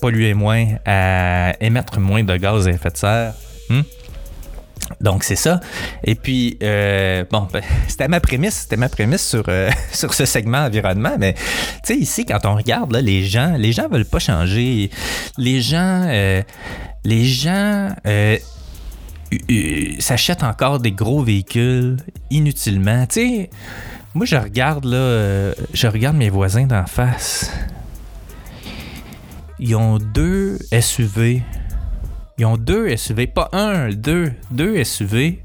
[0.00, 3.34] polluer moins, à émettre moins de gaz à effet de serre.
[3.68, 3.82] Hmm?
[5.00, 5.60] Donc c'est ça.
[6.04, 10.24] Et puis euh, bon, ben, c'était ma prémisse, c'était ma prémisse sur, euh, sur ce
[10.24, 11.16] segment environnement.
[11.18, 14.90] Mais tu sais ici quand on regarde là, les gens, les gens veulent pas changer.
[15.38, 16.42] Les gens, euh,
[17.04, 17.90] les gens
[19.98, 21.96] s'achètent encore des gros véhicules
[22.30, 23.06] inutilement.
[23.06, 23.50] Tu sais,
[24.14, 27.50] moi je regarde là, je regarde mes voisins d'en face.
[29.64, 31.40] Ils ont deux SUV.
[32.36, 35.40] Ils ont deux SUV, pas un, deux, deux SUV.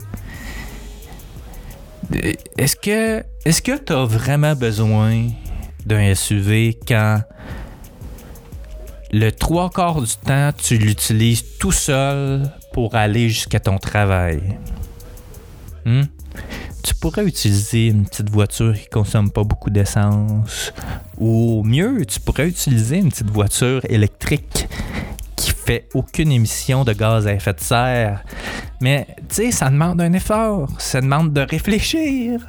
[2.16, 5.28] Euh, Est-ce que est-ce que tu as vraiment besoin
[5.86, 7.22] d'un SUV quand
[9.12, 14.42] le trois quarts du temps tu l'utilises tout seul pour aller jusqu'à ton travail?
[15.86, 16.06] Hmm?
[16.88, 20.72] Tu pourrais utiliser une petite voiture qui consomme pas beaucoup d'essence?
[21.18, 24.70] Ou mieux, tu pourrais utiliser une petite voiture électrique
[25.36, 28.24] qui fait aucune émission de gaz à effet de serre.
[28.80, 32.40] Mais tu sais, ça demande un effort, ça demande de réfléchir.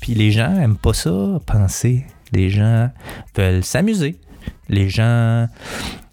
[0.00, 2.06] Puis les gens aiment pas ça, penser.
[2.32, 2.88] Les gens
[3.36, 4.20] veulent s'amuser.
[4.68, 5.48] Les gens,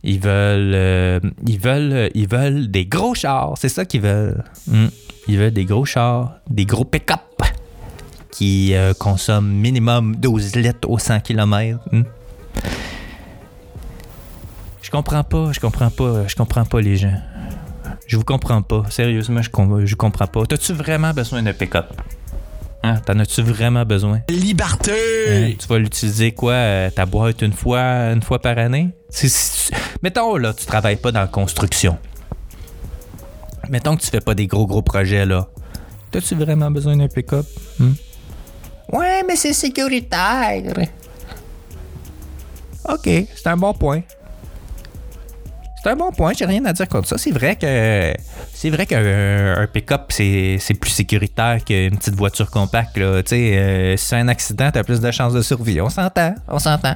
[0.02, 3.54] ils veulent, euh, ils veulent, ils veulent des gros chars.
[3.60, 4.44] C'est ça qu'ils veulent.
[4.66, 4.88] Hmm.
[5.28, 7.20] Ils veulent des gros chars, des gros pick-up
[8.38, 11.80] qui euh, consomment minimum 12 litres au 100 km.
[11.92, 12.04] Hmm?
[14.82, 17.16] Je comprends pas, je comprends pas, je comprends pas les gens.
[18.06, 18.84] Je vous comprends pas.
[18.90, 20.46] Sérieusement, je, com- je comprends pas.
[20.46, 21.88] T'as-tu vraiment besoin d'un pick-up?
[22.84, 22.98] Hein?
[23.06, 24.22] T'en as-tu vraiment besoin?
[24.30, 24.92] Liberté!
[25.52, 27.82] Hein, Tu vas l'utiliser quoi, euh, ta boîte une fois,
[28.14, 28.92] une fois par année?
[30.04, 31.98] Mettons là, tu travailles pas dans la construction.
[33.70, 35.48] Mettons que tu fais pas des gros gros projets là.
[36.12, 37.46] T'as-tu vraiment besoin d'un pick-up?
[37.80, 37.92] Hmm?
[38.92, 40.74] Ouais, mais c'est sécuritaire.
[42.88, 44.02] Ok, c'est un bon point.
[45.84, 47.18] C'est un bon point, j'ai rien à dire contre ça.
[47.18, 48.14] C'est vrai que
[48.54, 52.98] c'est vrai qu'un un pick-up c'est plus sécuritaire qu'une petite voiture compacte.
[52.98, 53.22] Là.
[53.32, 55.80] Euh, si c'est un accident, t'as plus de chances de survie.
[55.82, 56.96] On s'entend, on s'entend.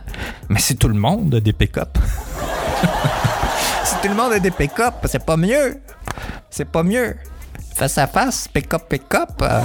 [0.49, 1.97] Mais c'est tout le monde a des pick-up.
[3.83, 5.79] si tout le monde a des pick-up, c'est pas mieux.
[6.49, 7.15] C'est pas mieux.
[7.81, 9.59] Face à face, pick-up, pick-up, euh,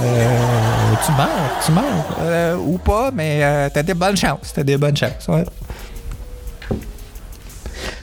[1.05, 2.17] tu meurs, tu meurs.
[2.21, 4.53] Euh, ou pas, mais euh, t'as des bonnes chances.
[4.55, 5.43] T'as des bonnes chances, ouais.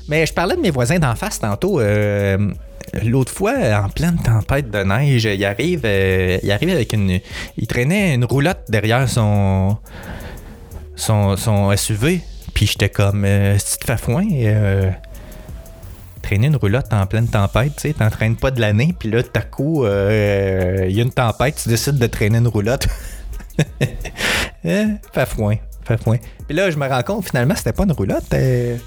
[0.07, 1.81] Mais je parlais de mes voisins d'en face tantôt.
[1.81, 2.39] euh,
[3.03, 7.19] L'autre fois, en pleine tempête de neige, il arrive, euh, il arrive avec une.
[7.57, 9.79] Il traînait une roulotte derrière son.
[10.95, 12.21] son, son SUV.
[12.55, 13.25] Puis j'étais comme.
[13.25, 14.93] Euh, si tu te fais foin, euh,
[16.25, 19.31] traîner une roulotte en pleine tempête, tu sais, t'entraînes pas de l'année, puis là, tout
[19.35, 22.89] à coup, euh, il y a une tempête, tu décides de traîner une roulotte.
[24.65, 24.97] hein?
[25.13, 25.97] Fais foin, fais.
[26.47, 28.79] Puis là, je me rends compte, finalement, c'était pas une roulotte, euh,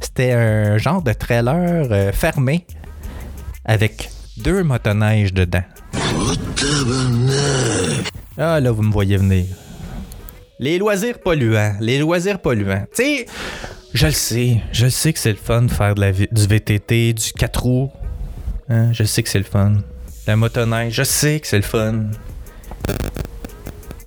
[0.00, 2.66] c'était un genre de trailer euh, fermé
[3.66, 5.64] avec deux motoneiges dedans.
[8.38, 9.44] Ah, là, vous me voyez venir.
[10.58, 12.86] Les loisirs polluants, les loisirs polluants.
[12.94, 13.26] Tu sais,
[13.92, 17.12] je le sais, je sais que c'est le fun de faire de la du VTT,
[17.12, 17.90] du 4 roues.
[18.68, 19.74] Hein, je sais que c'est le fun.
[20.26, 22.04] La motoneige, je sais que c'est le fun.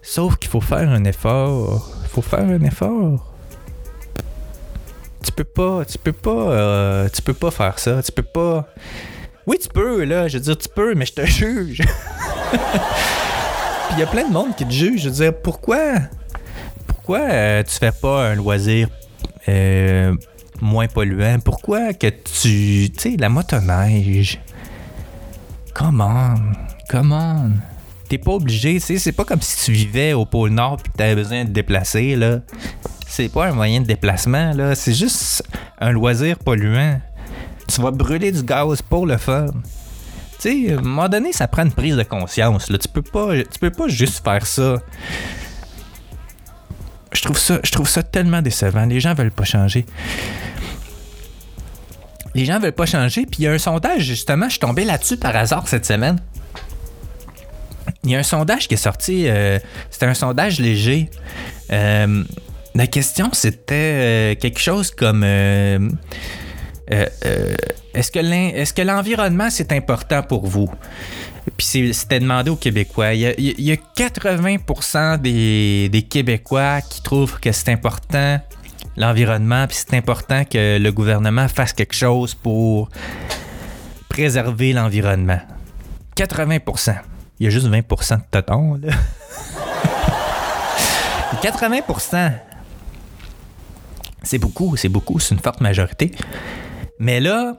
[0.01, 1.91] Sauf qu'il faut faire un effort.
[2.03, 3.33] Il faut faire un effort.
[5.23, 8.01] Tu peux pas, tu peux pas, euh, tu peux pas faire ça.
[8.01, 8.67] Tu peux pas.
[9.45, 10.27] Oui, tu peux, là.
[10.29, 11.81] Je veux dire, tu peux, mais je te juge.
[12.51, 12.59] Puis
[13.91, 15.01] il y a plein de monde qui te juge.
[15.01, 15.93] Je veux dire, pourquoi,
[16.87, 18.87] pourquoi euh, tu fais pas un loisir
[19.49, 20.15] euh,
[20.61, 21.39] moins polluant?
[21.39, 24.39] Pourquoi que tu, tu sais, la motoneige?
[25.73, 26.35] Come on,
[26.89, 27.61] come.
[28.09, 31.43] T'es pas obligé, c'est pas comme si tu vivais au pôle Nord que t'avais besoin
[31.43, 32.41] de te déplacer, là.
[33.07, 34.75] C'est pas un moyen de déplacement, là.
[34.75, 35.43] C'est juste
[35.79, 36.99] un loisir polluant.
[37.67, 39.47] Tu vas brûler du gaz pour le fun.
[40.39, 42.77] Tu sais, à un moment donné, ça prend une prise de conscience, là.
[42.77, 44.79] Tu peux pas, tu peux pas juste faire ça.
[47.13, 48.85] Je trouve ça, je trouve ça tellement décevant.
[48.85, 49.85] Les gens veulent pas changer.
[52.35, 53.25] Les gens veulent pas changer.
[53.25, 56.19] Puis il y a un sondage, justement, je suis tombé là-dessus par hasard cette semaine.
[58.03, 59.27] Il y a un sondage qui est sorti.
[59.27, 61.09] euh, c'était un sondage léger.
[61.71, 62.23] Euh,
[62.75, 65.23] la question, c'était euh, quelque chose comme.
[65.23, 65.93] est-ce
[68.73, 70.69] que l'environnement, c'est important pour vous?
[71.57, 73.13] Puis c'était demandé aux Québécois.
[73.13, 78.39] Il y a, il y a 80% des, des Québécois qui trouvent que c'est important
[78.97, 82.89] l'environnement, puis c'est important que le gouvernement fasse quelque chose pour
[84.09, 85.39] préserver l'environnement.
[86.15, 86.95] 80%.
[87.39, 88.93] Il y a juste 20% de totons, là.
[91.41, 92.33] 80%.
[94.21, 96.11] C'est beaucoup, c'est beaucoup, c'est une forte majorité.
[96.99, 97.57] Mais là,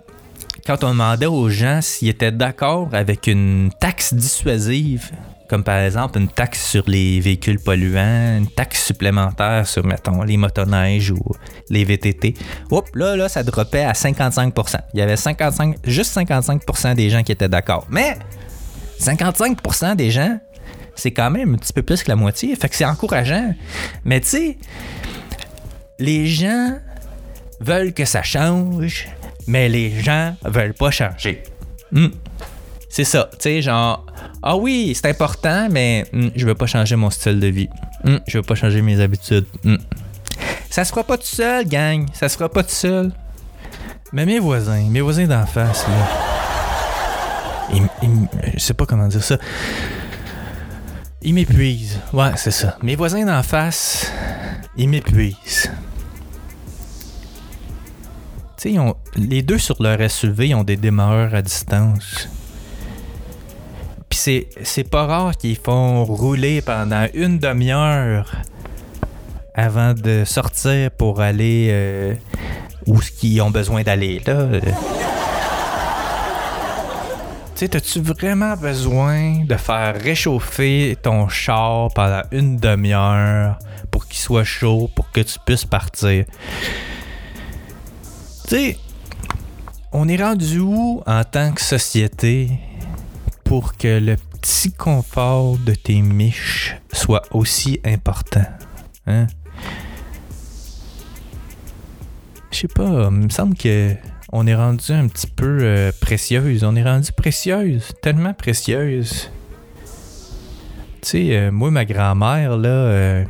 [0.66, 5.10] quand on demandait aux gens s'ils étaient d'accord avec une taxe dissuasive,
[5.48, 10.38] comme par exemple une taxe sur les véhicules polluants, une taxe supplémentaire sur, mettons, les
[10.38, 11.22] motoneiges ou
[11.68, 12.34] les VTT,
[12.70, 14.78] hop, là, là, ça droppait à 55%.
[14.94, 17.86] Il y avait 55, juste 55% des gens qui étaient d'accord.
[17.90, 18.16] Mais
[19.00, 20.38] 55% des gens,
[20.94, 23.54] c'est quand même un petit peu plus que la moitié, fait que c'est encourageant.
[24.04, 24.58] Mais tu sais,
[25.98, 26.78] les gens
[27.60, 29.08] veulent que ça change,
[29.46, 31.42] mais les gens veulent pas changer.
[31.92, 32.08] Hmm.
[32.88, 34.06] C'est ça, tu sais, genre,
[34.42, 37.68] ah oui, c'est important, mais hmm, je veux pas changer mon style de vie.
[38.04, 39.46] Hmm, je veux pas changer mes habitudes.
[40.70, 42.06] Ça se fera pas tout seul, gang.
[42.12, 43.12] Ça se fera pas tout seul.
[44.12, 46.08] Mais mes voisins, mes voisins d'en face, là,
[48.54, 49.38] je sais pas comment dire ça.
[51.22, 51.98] Ils m'épuisent.
[52.12, 52.76] Ouais, c'est ça.
[52.82, 54.12] Mes voisins d'en face,
[54.76, 55.70] ils m'épuisent.
[59.16, 62.28] Les deux sur leur SUV ont des démarreurs à distance.
[64.08, 68.32] Puis c'est, pas rare qu'ils font rouler pendant une demi-heure
[69.54, 72.14] avant de sortir pour aller euh,
[72.86, 74.22] où ce qu'ils ont besoin d'aller.
[74.26, 74.46] Là.
[74.62, 74.70] Tu
[77.56, 83.58] sais, t'as-tu vraiment besoin de faire réchauffer ton char pendant une demi-heure
[83.90, 86.24] pour qu'il soit chaud, pour que tu puisses partir?
[88.46, 88.78] Tu sais,
[89.92, 92.50] on est rendu où en tant que société
[93.44, 98.44] pour que le petit confort de tes miches soit aussi important?
[99.06, 99.26] Hein?
[102.50, 103.94] Je sais pas, il me semble que
[104.36, 106.64] on est rendu un petit peu euh, précieuse.
[106.64, 109.30] On est rendu précieuse, tellement précieuse.
[111.02, 113.24] Tu sais, euh, moi, ma grand-mère, là, euh,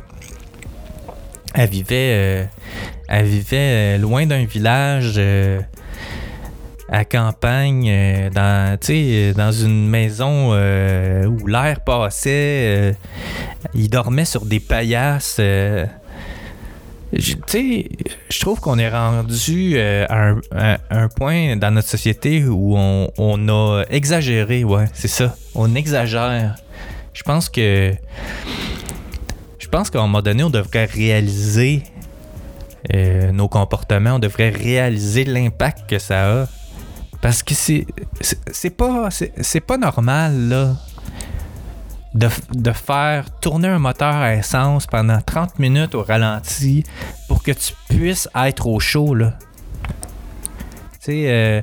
[1.55, 2.43] elle vivait, euh,
[3.07, 5.59] elle vivait euh, loin d'un village, euh,
[6.89, 8.77] à campagne, dans,
[9.35, 12.95] dans une maison où l'air passait.
[13.73, 15.37] il dormait sur des paillasses.
[15.39, 15.89] je-
[18.39, 23.49] trouve qu'on est rendu à, un, à un point dans notre société où on, on
[23.49, 25.35] a exagéré, ouais, c'est ça.
[25.55, 26.55] On exagère.
[27.13, 27.93] Je pense que.
[29.65, 31.81] Je pense qu'à un moment donné, on devrait réaliser
[32.93, 36.47] euh, nos comportements, on devrait réaliser l'impact que ça a.
[37.19, 37.87] Parce que c'est.
[38.21, 39.09] c'est- pas.
[39.09, 40.75] C'est pas normal, là
[42.13, 46.83] de, de faire tourner un moteur à essence pendant 30 minutes au ralenti
[47.27, 49.33] pour que tu puisses être au chaud, là.
[50.93, 51.61] Tu sais, euh,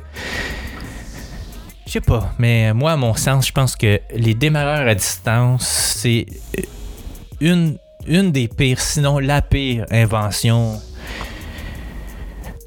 [1.86, 5.68] je sais pas, mais moi, à mon sens, je pense que les démarreurs à distance,
[5.68, 6.26] c'est
[7.40, 10.80] une, une des pires, sinon la pire invention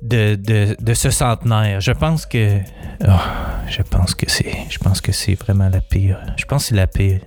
[0.02, 1.82] de, ce centenaire.
[1.82, 2.60] Je pense que.
[3.08, 3.12] oh,
[3.68, 4.54] je pense que c'est.
[4.70, 6.20] Je pense que c'est vraiment la pire.
[6.38, 7.20] Je pense que c'est la pire.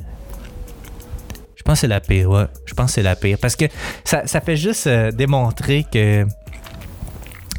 [1.56, 2.46] Je pense que c'est la pire, ouais.
[2.64, 3.38] Je pense que c'est la pire.
[3.40, 3.66] Parce que
[4.04, 6.26] ça, ça fait juste euh, démontrer que.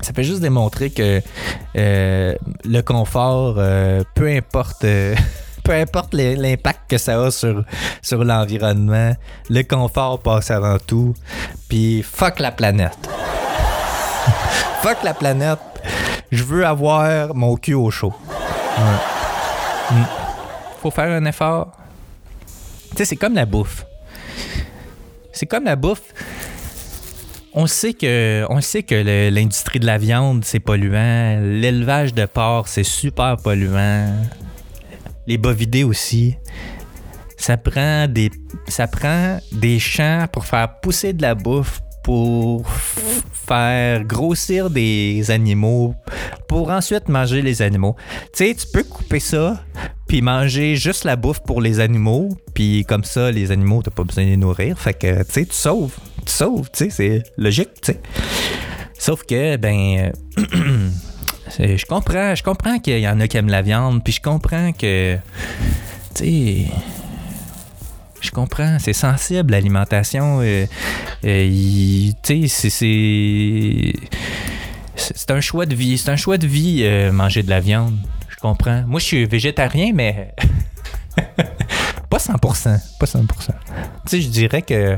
[0.01, 1.21] Ça fait juste démontrer que
[1.75, 4.85] euh, le confort, euh, peu importe.
[5.63, 7.63] peu importe l'impact que ça a sur,
[8.01, 9.13] sur l'environnement,
[9.49, 11.13] le confort passe avant tout.
[11.67, 13.09] Puis fuck la planète.
[14.81, 15.59] fuck la planète.
[16.31, 18.13] Je veux avoir mon cul au chaud.
[19.91, 20.03] Mm.
[20.81, 21.71] Faut faire un effort.
[22.91, 23.85] Tu sais, c'est comme la bouffe.
[25.33, 26.13] C'est comme la bouffe.
[27.53, 31.39] On sait que, on sait que l'industrie de la viande, c'est polluant.
[31.41, 34.13] L'élevage de porc, c'est super polluant.
[35.29, 36.35] Les bovidés aussi.
[37.37, 38.31] Ça prend des,
[38.67, 42.67] ça prend des champs pour faire pousser de la bouffe, pour
[43.47, 45.93] faire grossir des animaux,
[46.47, 47.95] pour ensuite manger les animaux.
[48.33, 49.63] Tu sais, tu peux couper ça,
[50.07, 54.03] puis manger juste la bouffe pour les animaux, puis comme ça, les animaux, t'as pas
[54.03, 54.79] besoin de les nourrir.
[54.79, 55.95] Fait que, tu sais, tu sauves.
[56.25, 58.01] Tu sauves, tu sais, c'est logique, tu sais.
[58.97, 60.89] Sauf que, ben, euh,
[61.57, 64.71] je comprends, je comprends qu'il y en a qui aiment la viande, puis je comprends
[64.71, 65.15] que,
[66.15, 66.65] tu sais,
[68.21, 70.39] je comprends, c'est sensible l'alimentation.
[70.41, 70.65] euh,
[71.25, 73.93] euh, tu sais, c'est-
[74.95, 75.31] c'est.
[75.31, 75.97] Un choix de vie.
[75.97, 77.97] C'est un choix de vie, euh, manger de la viande.
[78.27, 78.83] Je comprends.
[78.87, 80.33] Moi, je suis végétarien, mais.
[82.09, 82.79] pas 100%.
[82.99, 83.25] Pas 100%.
[83.47, 83.53] Tu
[84.07, 84.95] sais, je dirais que.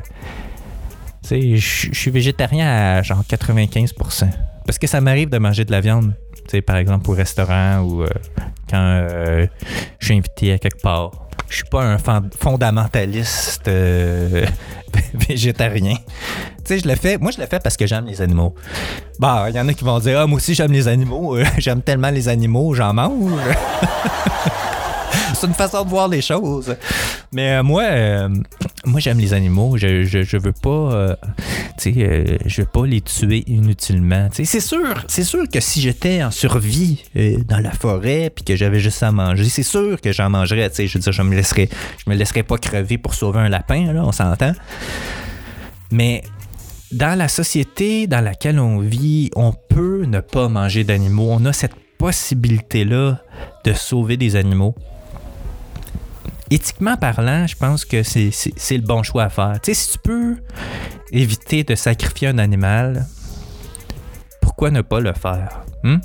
[1.23, 4.29] Tu sais, je suis végétarien à genre 95%.
[4.65, 6.13] Parce que ça m'arrive de manger de la viande.
[6.59, 8.07] Par exemple, au restaurant ou euh,
[8.69, 9.47] quand euh,
[9.99, 11.11] je suis invité à quelque part.
[11.47, 11.97] Je suis pas un
[12.39, 14.45] fondamentaliste euh,
[15.13, 15.95] végétarien.
[16.65, 17.17] Tu sais, je.
[17.17, 18.55] Moi, je le fais parce que j'aime les animaux.
[19.19, 21.37] Bah, il y en a qui vont dire Ah, moi aussi, j'aime les animaux.
[21.57, 23.31] J'aime tellement les animaux, j'en mange.
[25.33, 26.75] C'est une façon de voir les choses.
[27.33, 28.29] Mais euh, moi, euh,
[28.85, 29.77] moi j'aime les animaux.
[29.77, 31.15] Je, je, veux pas, euh,
[31.77, 34.29] tu sais, je veux pas les tuer inutilement.
[34.31, 37.03] C'est sûr, c'est sûr que si j'étais en survie
[37.47, 40.69] dans la forêt puis que j'avais juste à manger, c'est sûr que j'en mangerais.
[40.69, 41.69] Tu sais, je veux dire, je me laisserais,
[42.03, 43.93] je me laisserais pas crever pour sauver un lapin.
[43.93, 44.53] Là, on s'entend.
[45.91, 46.23] Mais
[46.91, 51.29] dans la société dans laquelle on vit, on peut ne pas manger d'animaux.
[51.31, 53.21] On a cette possibilité-là
[53.63, 54.75] de sauver des animaux.
[56.51, 58.31] Éthiquement parlant, je pense que c'est
[58.71, 59.53] le bon choix à faire.
[59.63, 60.35] Tu sais, si tu peux
[61.13, 63.05] éviter de sacrifier un animal,
[64.41, 65.61] pourquoi ne pas le faire?
[65.83, 65.99] Hmm?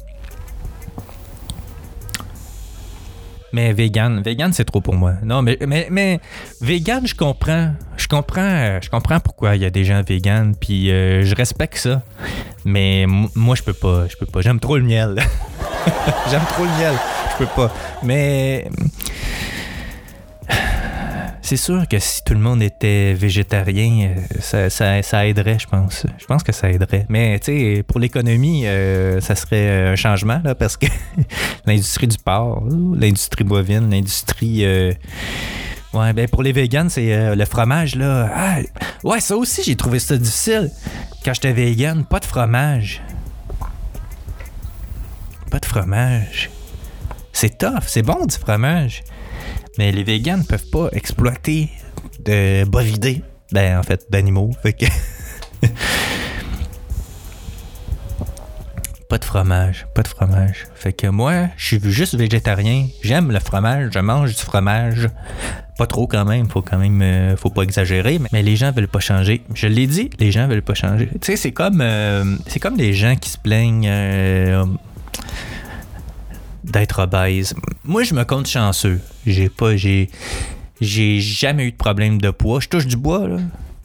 [3.52, 5.14] Mais vegan, vegan c'est trop pour moi.
[5.24, 6.20] Non, mais, mais, mais
[6.60, 7.72] vegan, je comprends.
[7.96, 11.78] Je comprends, je comprends pourquoi il y a des gens vegan, puis euh, je respecte
[11.78, 12.02] ça.
[12.64, 14.42] Mais moi, je peux pas, je peux pas.
[14.42, 15.16] J'aime trop le miel.
[16.30, 16.94] J'aime trop le miel.
[17.32, 17.74] Je peux pas.
[18.04, 18.68] Mais
[21.42, 24.16] c'est sûr que si tout le monde était végétarien,
[24.54, 26.04] euh, ça, aiderait, je pense.
[26.18, 27.06] Je pense que ça aiderait.
[27.08, 30.86] Mais tu sais, pour l'économie, euh, ça serait un changement là, parce que
[31.66, 32.64] l'industrie du porc,
[32.96, 34.64] l'industrie bovine, l'industrie.
[34.64, 34.92] euh,
[35.92, 38.28] Ouais, ben pour les vegans, c'est le fromage là.
[38.34, 38.56] Ah,
[39.02, 40.70] ouais, ça aussi, j'ai trouvé ça difficile.
[41.24, 43.02] Quand j'étais vegan, pas de fromage.
[45.50, 46.50] Pas de fromage.
[47.32, 49.04] C'est tough, c'est bon du fromage.
[49.78, 51.70] Mais les vegans ne peuvent pas exploiter
[52.24, 53.22] de bovidés.
[53.52, 54.50] Ben, en fait, d'animaux.
[54.62, 54.86] Fait que.
[59.08, 59.86] pas de fromage.
[59.94, 60.66] Pas de fromage.
[60.74, 62.88] Fait que moi, je suis juste végétarien.
[63.02, 63.90] J'aime le fromage.
[63.92, 65.08] Je mange du fromage.
[65.78, 66.48] Pas trop quand même.
[66.48, 67.00] Faut quand même.
[67.02, 68.18] euh, faut pas exagérer.
[68.32, 69.42] Mais, les gens veulent pas changer.
[69.54, 71.08] Je l'ai dit, les gens veulent pas changer.
[71.12, 71.80] Tu sais, c'est comme.
[71.80, 73.86] euh, c'est comme les gens qui se plaignent.
[73.88, 74.64] euh,
[76.66, 77.54] d'être obèse.
[77.84, 79.00] Moi, je me compte chanceux.
[79.26, 80.10] J'ai pas, j'ai,
[80.80, 82.60] j'ai jamais eu de problème de poids.
[82.60, 83.38] Je touche du bois, là.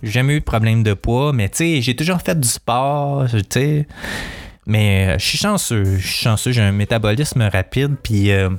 [0.03, 3.25] J'ai jamais eu de problème de poids, mais tu sais, j'ai toujours fait du sport,
[3.29, 3.87] tu sais.
[4.65, 8.49] Mais euh, je suis chanceux, je suis chanceux, j'ai un métabolisme rapide, puis euh,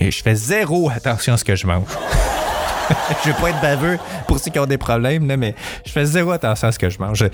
[0.00, 1.86] je fais zéro attention à ce que je mange.
[3.24, 6.04] Je vais pas être baveux pour ceux qui ont des problèmes, là, mais je fais
[6.04, 7.24] zéro attention à ce que je mange.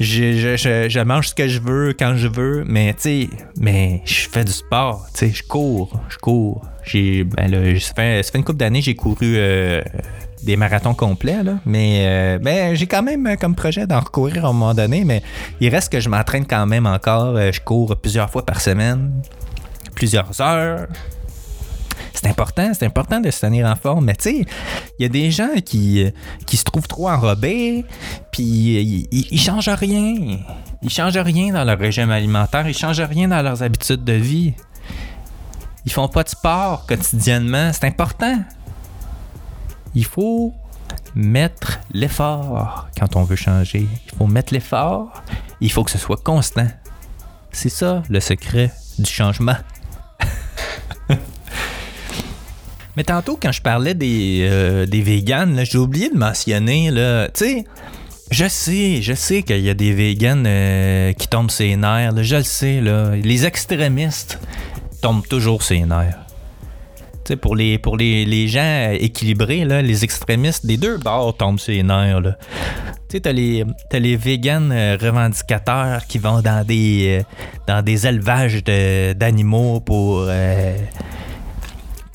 [0.00, 3.28] Je, mange ce que je veux quand je veux, mais tu
[3.60, 6.62] mais je fais du sport, tu sais, je cours, je cours.
[6.84, 9.80] J'ai, ben là, ça fait, une couple d'années j'ai couru euh,
[10.42, 14.44] des marathons complets, là, mais euh, ben, j'ai quand même euh, comme projet d'en recourir
[14.44, 15.22] à un moment donné, mais
[15.60, 17.36] il reste que je m'entraîne quand même encore.
[17.36, 19.12] Je cours plusieurs fois par semaine,
[19.94, 20.88] plusieurs heures.
[22.14, 24.46] C'est important, c'est important de se tenir en forme, mais tu sais,
[24.98, 26.10] il y a des gens qui,
[26.46, 27.84] qui se trouvent trop enrobés,
[28.30, 30.38] puis ils, ils changent rien.
[30.82, 34.54] Ils changent rien dans leur régime alimentaire, ils changent rien dans leurs habitudes de vie.
[35.84, 38.38] Ils font pas de sport quotidiennement, c'est important.
[39.94, 40.54] Il faut
[41.14, 43.86] mettre l'effort quand on veut changer.
[44.06, 45.22] Il faut mettre l'effort,
[45.60, 46.68] il faut que ce soit constant.
[47.50, 49.56] C'est ça le secret du changement.
[52.96, 56.90] Mais tantôt, quand je parlais des, euh, des véganes, j'ai oublié de mentionner,
[57.34, 57.64] tu sais,
[58.30, 62.36] je sais, je sais qu'il y a des véganes euh, qui tombent ses nerfs, je
[62.36, 63.14] le sais, là.
[63.16, 64.38] Les extrémistes
[65.00, 66.18] tombent toujours ses nerfs.
[67.24, 71.36] Tu sais, pour les, pour les, les gens équilibrés, là, les extrémistes des deux bords
[71.36, 72.36] tombent ses nerfs, là.
[73.08, 77.22] Tu t'as les, t'as les véganes euh, revendicateurs qui vont dans des,
[77.66, 80.26] dans des élevages d'animaux pour...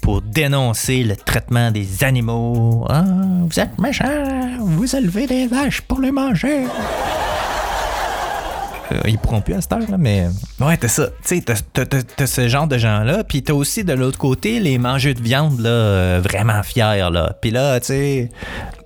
[0.08, 2.86] pour dénoncer le traitement des animaux.
[2.90, 3.04] Ah,
[3.42, 6.64] vous êtes méchants, vous élevez des vaches pour les manger.
[8.94, 10.28] Euh, ils pourront plus à cette heure, là, mais.
[10.62, 11.08] Ouais, t'as ça.
[11.28, 11.44] Tu sais,
[11.74, 13.26] t'as- ce genre de gens-là.
[13.26, 17.34] Puis t'as aussi de l'autre côté les mangeurs de viande, là, euh, vraiment fiers, là.
[17.42, 18.30] Puis là, tu.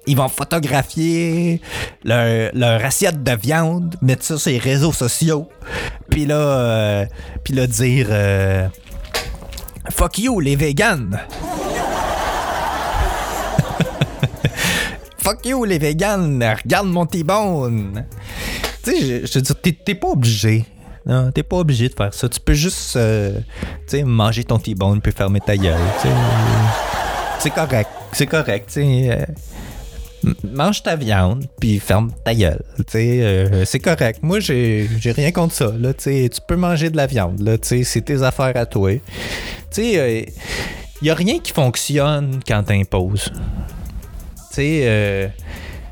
[0.07, 1.61] Ils vont photographier
[2.03, 5.47] leur, leur assiette de viande, mettre ça sur les réseaux sociaux,
[6.09, 7.05] puis là, euh,
[7.43, 8.67] puis là dire euh,
[9.91, 11.11] Fuck you, les vegans!
[15.17, 16.39] Fuck you, les vegans!
[16.63, 18.05] Regarde mon T-bone!
[18.83, 20.65] Tu sais, je, te dis, t'es, pas obligé.
[21.05, 22.27] Non, t'es pas obligé de faire ça.
[22.29, 23.39] Tu peux juste, euh,
[23.87, 25.77] tu sais, manger ton T-bone puis fermer ta gueule.
[27.39, 27.89] C'est correct.
[28.11, 29.09] C'est correct, tu sais.
[29.11, 29.25] euh,
[30.43, 32.61] mange ta viande puis ferme ta gueule.
[32.95, 34.19] Euh, c'est correct.
[34.21, 35.71] Moi, j'ai, rien contre ça.
[35.79, 37.59] Là, tu peux manger de la viande.
[37.61, 38.91] C'est tes affaires à toi.
[39.77, 40.25] Il
[41.01, 43.31] y a rien qui fonctionne quand t'imposes.
[43.33, 45.27] Tu sais, euh,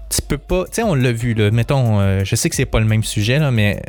[0.10, 0.66] tu peux pas.
[0.66, 1.52] Tu sais, on l'a vu, là.
[1.52, 3.82] Mettons, euh, je sais que c'est pas le même sujet, là, mais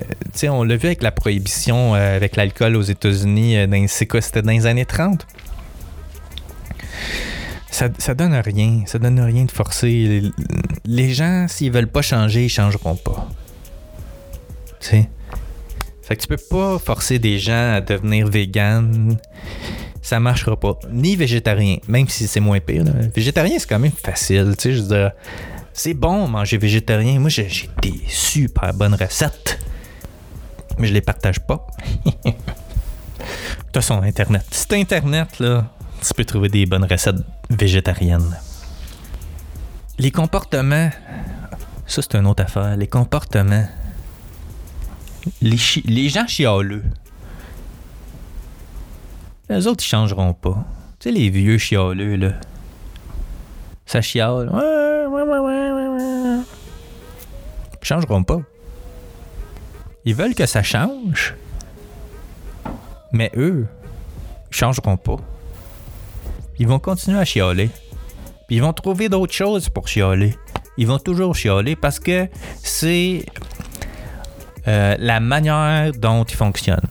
[0.44, 3.56] euh, on l'a vu avec la prohibition euh, avec l'alcool aux États-Unis.
[3.56, 5.26] euh, c'est quoi C'était dans les années 30
[7.70, 8.82] ça, donne rien.
[8.86, 10.22] Ça donne rien de forcer.
[10.84, 13.28] Les, gens, s'ils veulent pas changer, ils changeront pas.
[14.80, 15.10] Tu sais?
[16.02, 19.16] Fait que tu peux pas forcer des gens à devenir vegan.
[20.02, 20.78] Ça marchera pas.
[20.90, 22.84] Ni végétarien, même si c'est moins pire.
[23.14, 24.54] Végétarien, c'est quand même facile.
[24.58, 25.10] Tu sais, je veux
[25.72, 27.18] c'est bon manger végétarien.
[27.20, 27.48] Moi, j'ai
[27.80, 29.58] des super bonnes recettes.
[30.78, 31.66] Mais je les partage pas.
[32.24, 34.44] Toute façon, Internet.
[34.50, 35.70] C'est Internet, là.
[36.02, 37.16] Tu peux trouver des bonnes recettes
[37.50, 38.36] végétariennes.
[39.98, 40.90] Les comportements.
[41.86, 42.76] Ça, c'est une autre affaire.
[42.76, 43.66] Les comportements.
[45.42, 46.84] Les, chi- les gens chialeux.
[49.48, 50.64] Les autres, ils changeront pas.
[50.98, 52.32] Tu sais, les vieux chialeux, là.
[53.84, 54.50] Ça chiale.
[57.82, 58.40] Ils changeront pas.
[60.04, 61.34] Ils veulent que ça change.
[63.12, 63.66] Mais eux,
[64.50, 65.16] ils changeront pas.
[66.60, 67.70] Ils vont continuer à chialer.
[68.46, 70.36] Puis ils vont trouver d'autres choses pour chialer.
[70.76, 72.28] Ils vont toujours chialer parce que
[72.62, 73.24] c'est
[74.68, 76.88] euh, la manière dont ils fonctionnent.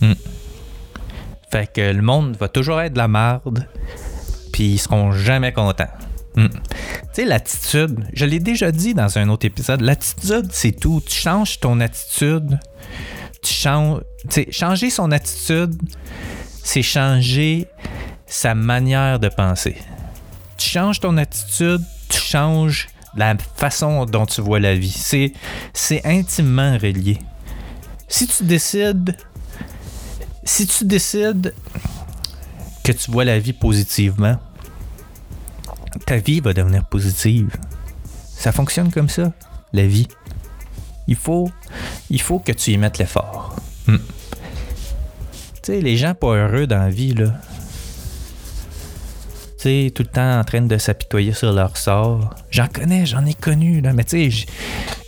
[0.00, 0.14] Hmm.
[1.48, 3.68] Fait que le monde va toujours être de la marde,
[4.52, 5.84] puis ils seront jamais contents.
[6.34, 6.48] Hmm.
[6.48, 6.58] Tu
[7.12, 11.00] sais, l'attitude, je l'ai déjà dit dans un autre épisode, l'attitude, c'est tout.
[11.06, 12.58] Tu changes ton attitude,
[13.42, 14.00] tu changes.
[14.28, 15.80] Tu changer son attitude,
[16.64, 17.68] c'est changer
[18.26, 19.76] sa manière de penser.
[20.56, 24.92] Tu changes ton attitude, tu changes la façon dont tu vois la vie.
[25.72, 27.18] C'est, intimement relié.
[28.08, 29.16] Si tu décides,
[30.44, 31.54] si tu décides
[32.84, 34.38] que tu vois la vie positivement,
[36.04, 37.48] ta vie va devenir positive.
[38.36, 39.32] Ça fonctionne comme ça,
[39.72, 40.08] la vie.
[41.08, 41.50] Il faut,
[42.10, 43.56] que tu y mettes l'effort.
[43.86, 43.96] Hmm.
[45.54, 47.32] Tu sais, les gens pas heureux dans la vie, là,
[49.62, 52.34] tout le temps en train de s'apitoyer sur leur sort.
[52.50, 54.46] J'en connais, j'en ai connu, là, mais tu sais,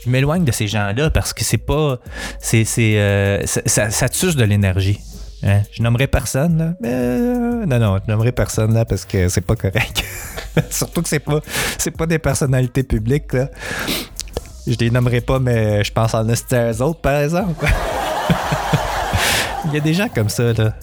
[0.04, 1.98] je m'éloigne de ces gens-là parce que c'est pas.
[2.40, 2.64] C'est.
[2.64, 5.00] c'est, euh, ça, tue de l'énergie.
[5.44, 5.62] Hein?
[5.70, 6.74] Je nommerai personne, là.
[6.80, 10.04] Mais, euh, non, non, je nommerai personne, là, parce que c'est pas correct.
[10.70, 11.40] Surtout que c'est pas,
[11.76, 13.48] c'est pas des personnalités publiques, là.
[14.66, 17.64] Je les nommerai pas, mais je pense en à eux autres, par exemple.
[19.66, 20.74] Il y a des gens comme ça, là.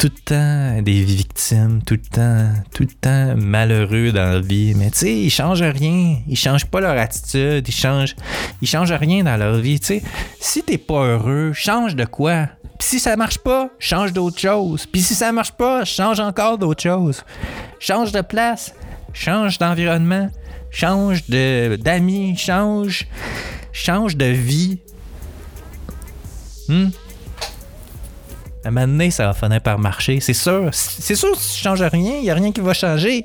[0.00, 4.72] Tout le temps des victimes, tout le temps, tout le temps malheureux dans la vie.
[4.74, 6.16] Mais tu sais, ils changent rien.
[6.26, 7.68] Ils changent pas leur attitude.
[7.68, 8.16] Ils changent,
[8.62, 9.78] ils changent rien dans leur vie.
[9.78, 10.02] Tu sais,
[10.40, 12.48] si t'es pas heureux, change de quoi?
[12.78, 14.86] Puis si ça marche pas, change d'autre chose.
[14.86, 17.22] Puis si ça marche pas, change encore d'autre chose.
[17.78, 18.74] Change de place,
[19.12, 20.30] change d'environnement,
[20.70, 23.06] change de d'amis, change,
[23.74, 24.78] change de vie.
[26.68, 26.88] Hmm?
[28.64, 30.20] À un moment donné, ça va finir par marcher.
[30.20, 30.68] C'est sûr.
[30.72, 33.24] C'est sûr, si tu changes rien, il n'y a rien qui va changer.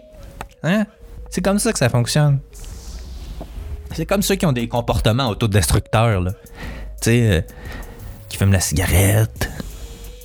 [0.63, 0.85] Hein?
[1.29, 2.39] C'est comme ça que ça fonctionne.
[3.93, 6.31] C'est comme ceux qui ont des comportements autodestructeurs, là.
[7.01, 7.41] Tu sais, euh,
[8.29, 9.49] qui fument la cigarette.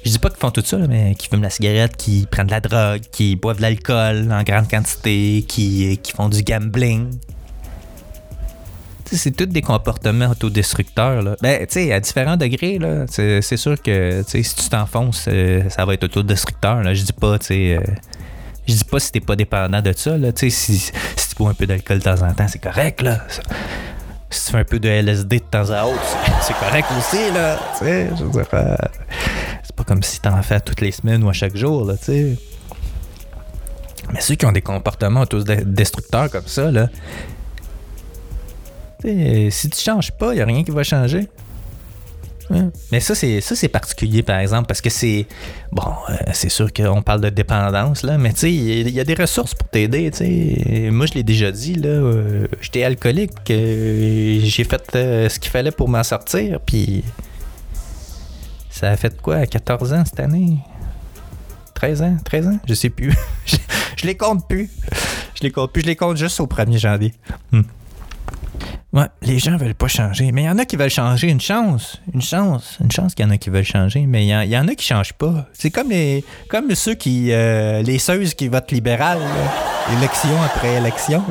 [0.04, 2.52] Je dis pas qu'ils font tout ça, mais qui fument la cigarette, qui prennent de
[2.52, 7.18] la drogue, qui boivent de l'alcool en grande quantité, qui font du gambling.
[9.12, 11.22] C'est tous des comportements autodestructeurs.
[11.22, 11.36] Là.
[11.42, 15.84] Ben, tu sais, à différents degrés, là, c'est sûr que si tu t'enfonces, euh, ça
[15.84, 16.82] va être autodestructeur.
[16.94, 17.76] Je dis pas, tu sais.
[17.76, 17.92] euh,
[18.68, 20.16] je dis pas si t'es pas dépendant de ça.
[20.16, 20.28] Là.
[20.36, 23.02] Si, tu bois un peu d'alcool de temps en temps, c'est correct.
[23.02, 23.18] Là.
[24.30, 26.00] Si tu fais un peu de LSD de temps à autre,
[26.42, 27.32] c'est- correct aussi.
[27.34, 27.58] Là.
[27.80, 28.76] Je veux dire, euh,
[29.64, 31.84] c'est pas comme si t'en fais toutes les semaines ou à chaque jour.
[31.84, 32.36] Là, tu sais.
[34.12, 36.88] Mais ceux qui ont des comportements autodestructeurs comme ça, là,
[39.00, 41.28] tu sais, si tu changes pas, il n'y a rien qui va changer.
[42.50, 42.64] Ouais.
[42.90, 45.26] Mais ça, c'est ça, c'est particulier, par exemple, parce que c'est.
[45.70, 49.04] Bon, euh, c'est sûr qu'on parle de dépendance, là, mais tu sais, il y, a-
[49.04, 50.90] des ressources pour t'aider, tu.
[50.90, 55.70] Moi, je l'ai déjà dit, là, euh, j'étais alcoolique, euh, j'ai fait ce qu'il fallait
[55.70, 57.04] pour m'en sortir, puis.
[58.68, 60.58] Ça a fait quoi, à 14 ans cette année?
[61.74, 62.16] 13 ans?
[62.24, 62.58] 13 ans?
[62.66, 63.14] Je sais plus.
[63.46, 63.56] je,
[63.96, 64.70] je les compte plus.
[65.34, 67.14] Je les compte plus, je les compte juste au 1er janvier.
[67.52, 67.62] Hmm.
[68.92, 70.32] Ouais, les gens veulent pas changer.
[70.32, 71.28] Mais il y en a qui veulent changer.
[71.28, 72.00] Une chance.
[72.12, 72.76] Une chance.
[72.80, 74.04] Une chance qu'il y en a qui veulent changer.
[74.06, 75.46] Mais il y, y en a qui changent pas.
[75.52, 77.30] C'est comme les comme ceux qui.
[77.32, 79.18] euh, les ceuses qui votent libéral.
[79.96, 81.22] Élection après élection.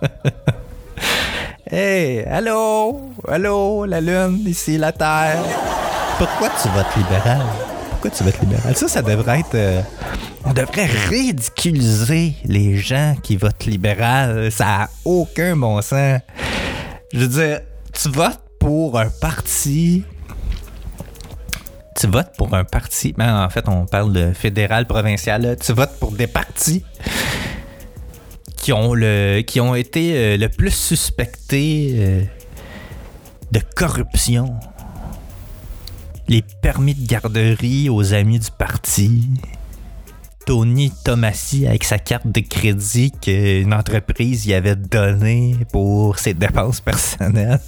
[1.70, 3.12] hey, allô?
[3.26, 5.42] Allô, la Lune, ici, la Terre.
[6.18, 7.42] Pourquoi tu votes libéral?
[8.00, 8.76] Pourquoi tu votes libéral?
[8.76, 9.54] Ça, ça devrait être.
[9.56, 9.82] euh,
[10.44, 14.52] on devrait ridiculiser les gens qui votent libéral.
[14.52, 16.20] Ça a aucun bon sens.
[17.12, 17.60] Je veux dire,
[17.92, 20.04] tu votes pour un parti.
[22.00, 23.14] Tu votes pour un parti.
[23.18, 25.56] Ben, en fait, on parle de fédéral, provincial.
[25.60, 26.84] Tu votes pour des partis
[28.56, 32.22] qui ont, le, qui ont été euh, le plus suspectés euh,
[33.50, 34.54] de corruption.
[36.28, 39.28] Les permis de garderie aux amis du parti.
[40.44, 46.82] Tony Tomassi avec sa carte de crédit qu'une entreprise y avait donnée pour ses dépenses
[46.82, 47.60] personnelles.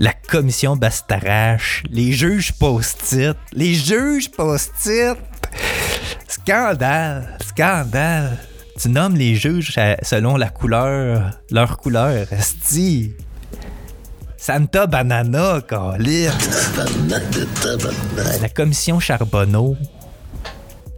[0.00, 5.16] La commission Bastarache, les juges post-it, les juges post-it.
[6.26, 8.38] Scandale, scandale.
[8.80, 12.32] Tu nommes les juges selon la couleur, leur couleur.
[12.32, 13.14] Esti.
[14.44, 16.30] Santa Banana, câlisse.
[18.42, 19.74] La commission Charbonneau.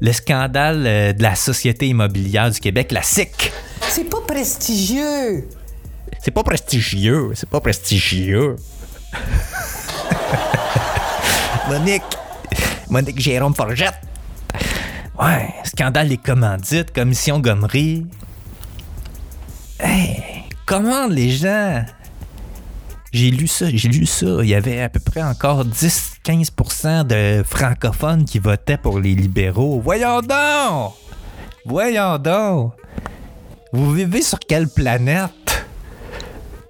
[0.00, 3.52] Le scandale euh, de la Société immobilière du Québec, la SIC.
[3.88, 5.48] C'est pas prestigieux.
[6.18, 8.56] C'est pas prestigieux, c'est pas prestigieux.
[11.68, 12.02] Monique.
[12.90, 13.94] Monique Jérôme Forgette.
[15.20, 18.08] Ouais, scandale des commandites, commission gommerie.
[19.78, 21.84] Hey, commande les gens.
[23.16, 24.26] J'ai lu ça, j'ai lu ça.
[24.42, 29.80] Il y avait à peu près encore 10-15% de francophones qui votaient pour les libéraux.
[29.82, 30.92] Voyons donc!
[31.64, 32.72] Voyons donc!
[33.72, 35.66] Vous vivez sur quelle planète?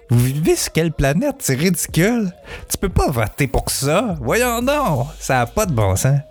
[0.09, 1.35] Vous vivez sur quelle planète?
[1.39, 2.31] C'est ridicule.
[2.69, 4.15] Tu peux pas voter pour ça.
[4.21, 5.07] Voyons donc!
[5.19, 6.21] Ça a pas de bon sens.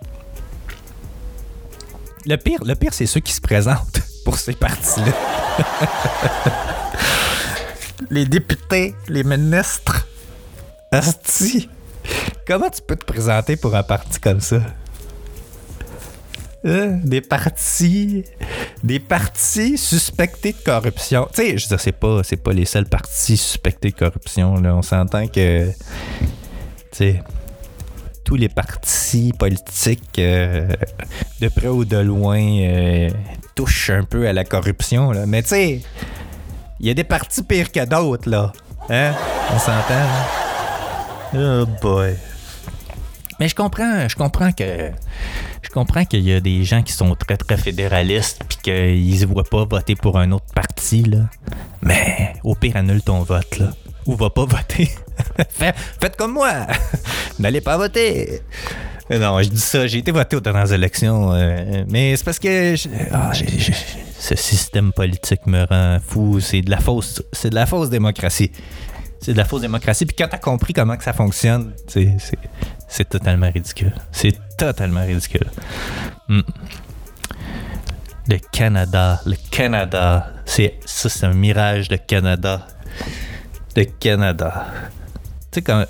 [2.25, 5.13] Le pire, le pire, c'est ceux qui se présentent pour ces partis-là.
[8.09, 10.07] les députés, les ministres.
[10.91, 11.69] Asti,
[12.47, 14.61] comment tu peux te présenter pour un parti comme ça?
[16.63, 16.99] Hein?
[17.03, 18.23] Des partis,
[18.83, 21.27] des partis suspectés de corruption.
[21.33, 24.55] Tu sais, je veux dire, c'est pas, c'est pas les seuls partis suspectés de corruption.
[24.55, 24.75] Là.
[24.75, 25.75] On s'entend que, tu
[26.91, 27.21] sais,
[28.23, 30.67] tous les partis politiques, euh,
[31.39, 33.09] de près ou de loin, euh,
[33.55, 35.11] touchent un peu à la corruption.
[35.11, 35.25] Là.
[35.25, 35.81] Mais tu sais,
[36.79, 38.51] il y a des partis pires que d'autres, là.
[38.89, 39.13] Hein?
[39.53, 39.93] On s'entend?
[41.33, 41.35] hein?
[41.35, 42.15] Oh boy.
[43.39, 44.91] Mais je comprends, je comprends que
[45.61, 49.25] je comprends qu'il y a des gens qui sont très très fédéralistes puis qu'ils ne
[49.27, 51.29] voient pas voter pour un autre parti là.
[51.81, 53.67] Mais au pire annule ton vote là
[54.07, 54.89] ou va pas voter.
[55.49, 56.51] Faites comme moi.
[57.39, 58.41] N'allez pas voter.
[59.09, 62.75] Non, je dis ça, j'ai été voté aux dernières élections, euh, mais c'est parce que
[62.75, 63.45] je- ah, j'ai-
[64.27, 66.41] ce système politique me rend fou.
[66.41, 68.51] C'est de la fausse, c'est de la fausse démocratie.
[69.21, 70.05] C'est de la fausse démocratie.
[70.05, 73.93] Puis quand t'as compris comment que ça fonctionne, c'est, totalement ridicule.
[74.11, 75.47] C'est totalement ridicule.
[76.27, 76.41] Mm.
[78.29, 82.67] Le Canada, le Canada, c'est ça, c'est un mirage de Canada,
[83.75, 84.67] de Canada.
[85.51, 85.85] Tu sais quand,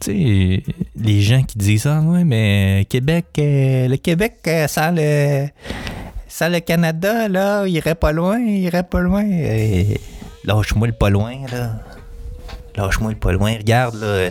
[0.00, 0.62] tu sais,
[0.96, 5.48] les gens qui disent ah ouais mais Québec, euh, le Québec, euh, sans le,
[6.38, 9.24] sans le Canada là, il irait pas loin, il irait pas loin.
[10.44, 11.72] Lâche-moi le pas loin là.
[12.76, 13.56] Lâche-moi le pas loin.
[13.56, 14.30] Regarde, là.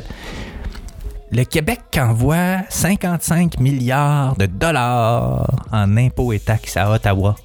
[1.29, 7.35] Le Québec envoie 55 milliards de dollars en impôts et taxes à Ottawa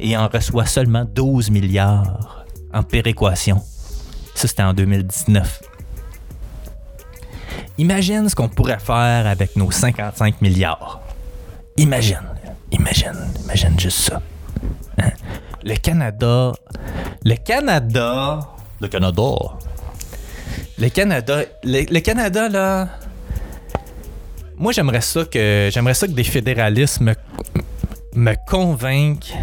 [0.00, 2.44] et en reçoit seulement 12 milliards
[2.74, 3.62] en péréquation.
[4.34, 5.62] Ça, c'était en 2019.
[7.78, 11.00] Imagine ce qu'on pourrait faire avec nos 55 milliards.
[11.76, 12.31] Imagine,
[12.72, 13.14] imagine,
[13.44, 14.20] imagine juste ça.
[14.98, 15.10] Hein?
[15.64, 16.52] Le Canada,
[17.24, 18.40] le Canada,
[18.80, 19.24] le Canada,
[20.78, 22.88] le Canada, le, le Canada là.
[24.56, 27.14] Moi j'aimerais ça que j'aimerais ça que des fédéralistes me,
[28.14, 29.34] me convainquent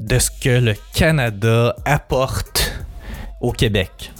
[0.00, 2.72] de ce que le Canada apporte
[3.40, 4.10] au Québec.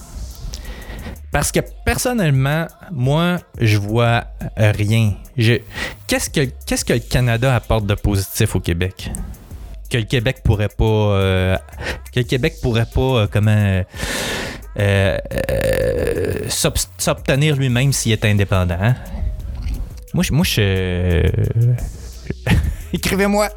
[1.30, 4.24] Parce que personnellement, moi, je vois
[4.56, 5.14] rien.
[5.36, 5.58] Je-
[6.14, 9.10] Qu'est-ce que qu'est-ce que le Canada apporte de positif au Québec?
[9.90, 11.58] Que le Québec pourrait pas euh,
[12.12, 13.82] que le Québec pourrait pas euh, comment
[14.78, 15.18] euh,
[16.98, 18.78] s'obtenir lui-même s'il est indépendant.
[18.80, 18.94] hein?
[20.12, 21.28] Moi, je, moi, je,
[22.92, 23.48] écrivez-moi,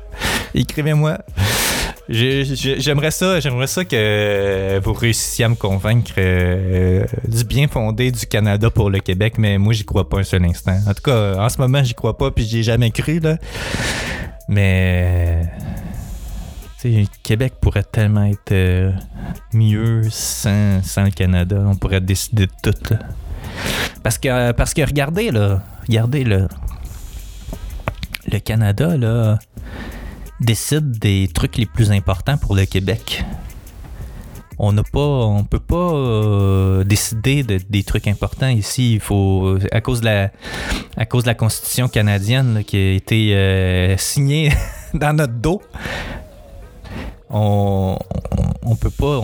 [0.55, 1.19] écrivez-moi.
[2.09, 8.25] J'aimerais ça, j'aimerais ça que vous réussissiez à me convaincre euh, du bien fondé du
[8.25, 10.77] Canada pour le Québec, mais moi j'y crois pas un seul instant.
[10.87, 13.37] En tout cas, en ce moment j'y crois pas, puis j'y ai jamais cru là.
[14.47, 15.43] Mais
[17.23, 18.91] Québec pourrait tellement être euh,
[19.53, 21.61] mieux sans, sans le Canada.
[21.65, 22.93] On pourrait décider de tout.
[22.93, 22.99] là.
[24.03, 26.47] Parce que parce que regardez là, regardez là,
[28.31, 29.39] le Canada là
[30.39, 33.23] décide des trucs les plus importants pour le Québec.
[34.59, 38.93] On n'a pas, on peut pas euh, décider de- des trucs importants ici.
[38.93, 44.51] Il faut, à cause de la, Constitution canadienne qui a été euh, signée
[44.95, 45.61] dans notre dos,
[47.29, 47.97] on,
[48.31, 48.75] on, on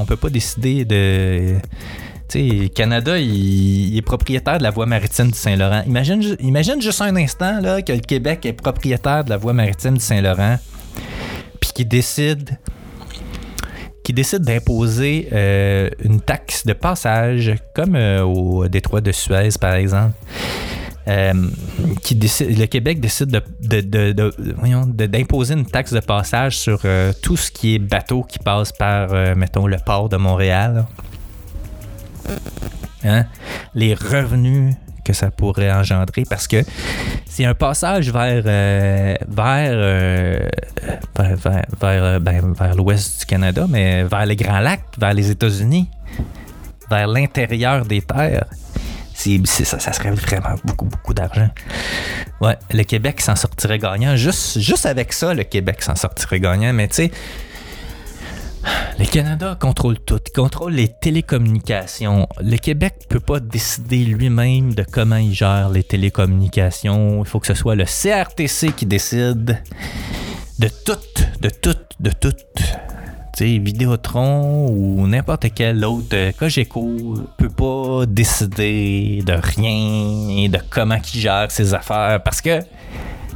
[0.05, 1.55] peut pas, décider de.
[2.29, 5.81] Tu sais, Canada, il, est propriétaire de la voie maritime du Saint-Laurent.
[5.87, 9.53] Imagine, ju- imagine juste un instant là, que le Québec est propriétaire de la voie
[9.53, 10.57] maritime du Saint-Laurent,
[11.73, 12.57] qui décide
[14.03, 19.75] qui décide d'imposer euh, une taxe de passage, comme euh, au détroit de Suez, par
[19.75, 20.11] exemple.
[21.07, 21.33] Euh,
[22.01, 23.29] qui décide, le Québec décide
[23.61, 26.81] de, de- d'imposer une taxe de passage sur
[27.21, 30.85] tout ce qui est bateau qui passe par, mettons, le port de Montréal.
[33.05, 33.25] Hein?
[33.75, 36.63] Les revenus que ça pourrait engendrer parce que
[37.25, 40.49] c'est un passage vers euh, euh,
[41.17, 45.29] vers vers, euh, ben, vers l'ouest du Canada, mais vers les Grands Lacs, vers les
[45.31, 45.89] États-Unis,
[46.89, 48.45] vers l'intérieur des terres.
[49.15, 51.47] Ça, ça serait vraiment beaucoup, beaucoup d'argent.
[52.41, 54.17] Ouais, le Québec s'en sortirait gagnant.
[54.17, 56.73] Juste, juste avec ça, le Québec s'en sortirait gagnant.
[56.73, 57.11] Mais tu sais,
[58.99, 60.19] le Canada contrôle tout.
[60.27, 62.27] Il contrôle les télécommunications.
[62.41, 67.23] Le Québec peut pas décider lui-même de comment il gère les télécommunications.
[67.23, 69.61] Il faut que ce soit le CRTC qui décide
[70.59, 70.93] de tout,
[71.41, 72.33] de tout, de tout.
[72.55, 72.63] Tu
[73.35, 80.99] sais, Vidéotron ou n'importe quel autre euh, Cogeco peut pas décider de rien, de comment
[81.13, 82.59] il gère ses affaires parce que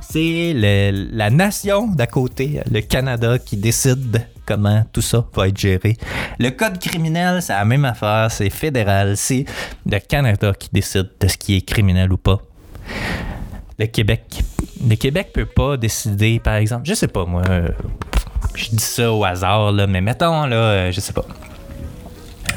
[0.09, 5.97] c'est la nation d'à côté, le Canada, qui décide comment tout ça va être géré.
[6.39, 9.45] Le code criminel, c'est la même affaire, c'est fédéral, c'est
[9.85, 12.41] le Canada qui décide de ce qui est criminel ou pas.
[13.77, 14.41] Le Québec.
[14.87, 17.67] Le Québec peut pas décider, par exemple, je sais pas moi, euh,
[18.55, 21.25] je dis ça au hasard, là, mais mettons, là, euh, je sais pas.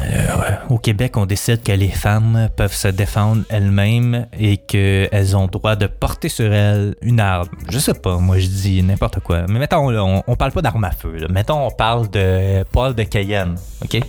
[0.02, 5.46] Euh, au Québec, on décide que les femmes peuvent se défendre elles-mêmes et qu'elles ont
[5.46, 7.48] droit de porter sur elles une arme.
[7.68, 9.44] Je sais pas, moi je dis n'importe quoi.
[9.48, 11.16] Mais mettons, là, on, on parle pas d'arme à feu.
[11.16, 11.26] là.
[11.30, 14.00] Mettons, on parle de poivre de Cayenne, ok?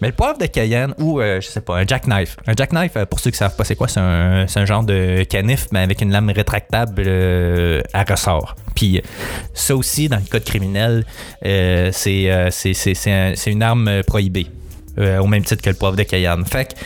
[0.00, 2.36] Mais le poivre de Cayenne ou, euh, je sais pas, un jackknife.
[2.46, 5.66] Un jackknife, euh, pour ceux qui savent pas c'est quoi, c'est un, genre de canif,
[5.72, 8.56] mais avec une lame rétractable euh, à ressort.
[8.74, 9.00] Puis
[9.54, 11.04] ça aussi, dans le code criminel,
[11.44, 14.46] euh, c'est c'est- c'est- c'est un- c'est une arme prohibée.
[14.98, 16.44] Euh, au même titre que le poivre de Cayenne.
[16.44, 16.78] Fait que, tu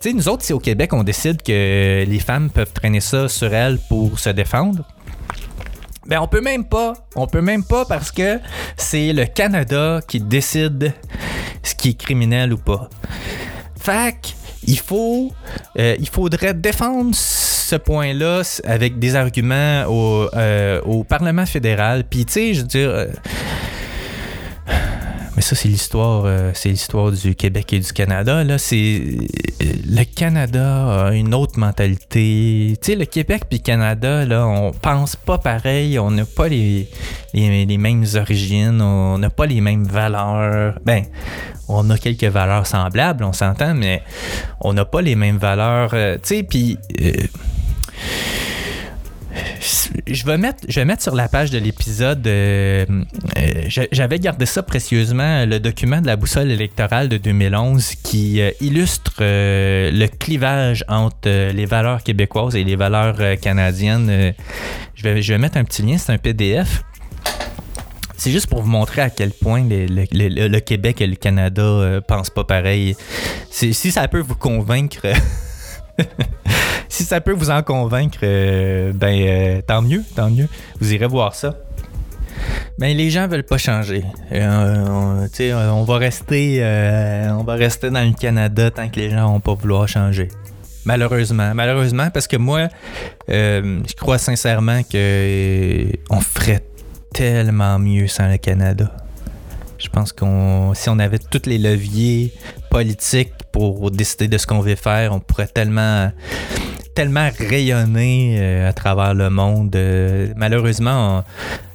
[0.00, 3.52] sais, nous autres, si au Québec, on décide que les femmes peuvent traîner ça sur
[3.52, 4.84] elles pour se défendre,
[6.06, 6.94] ben on peut même pas.
[7.16, 8.40] On peut même pas parce que
[8.76, 10.94] c'est le Canada qui décide
[11.62, 12.88] ce qui est criminel ou pas.
[13.78, 14.16] Fait
[14.66, 15.32] il faut,
[15.78, 22.04] euh, il faudrait défendre ce point-là avec des arguments au, euh, au Parlement fédéral.
[22.08, 23.06] Puis tu sais, je veux dire.
[25.38, 28.42] Mais ça, c'est l'histoire, euh, c'est l'histoire du Québec et du Canada.
[28.42, 29.02] Là, c'est
[29.62, 32.76] euh, le Canada a une autre mentalité.
[32.82, 35.96] Tu sais, le Québec puis le Canada, là, on pense pas pareil.
[36.00, 36.90] On n'a pas les,
[37.34, 38.82] les, mêmes origines.
[38.82, 40.80] On n'a pas les mêmes valeurs.
[40.84, 41.04] Ben,
[41.68, 44.02] on a quelques valeurs semblables, on s'entend, mais
[44.60, 45.90] on n'a pas les mêmes valeurs.
[45.94, 46.78] euh, tu sais, puis.
[50.06, 52.26] Je vais mettre, sur la page de l'épisode.
[52.26, 52.84] euh,
[53.38, 58.40] euh, j'a- J'avais gardé ça précieusement, le document de la boussole électorale de 2011 qui
[58.40, 64.34] euh, illustre le clivage entre les valeurs québécoises et les valeurs canadiennes.
[64.94, 66.82] Je, vais, mettre un petit lien, c'est un PDF.
[68.16, 72.30] C'est juste pour vous montrer à quel point le, le- Québec et le Canada pensent
[72.30, 72.96] pas pareil.
[73.50, 75.06] Si ça peut vous convaincre.
[76.88, 80.48] si ça peut vous en convaincre, euh, ben euh, tant mieux, tant mieux.
[80.80, 81.56] Vous irez voir ça.
[82.78, 84.04] Ben les gens veulent pas changer.
[84.32, 85.26] Euh,
[85.70, 86.62] on, va rester,
[87.30, 90.28] on va rester dans le Canada tant que les gens vont pas vouloir changer.
[90.84, 92.68] Malheureusement, malheureusement, parce que moi,
[93.28, 96.64] je crois sincèrement que on ferait
[97.12, 98.90] tellement mieux sans le Canada.
[99.78, 102.32] Je pense qu'on si on avait tous les leviers
[102.70, 106.10] politiques pour décider de ce qu'on veut faire, on pourrait tellement
[106.98, 109.76] tellement rayonner euh, à travers le monde.
[109.76, 111.22] Euh, malheureusement,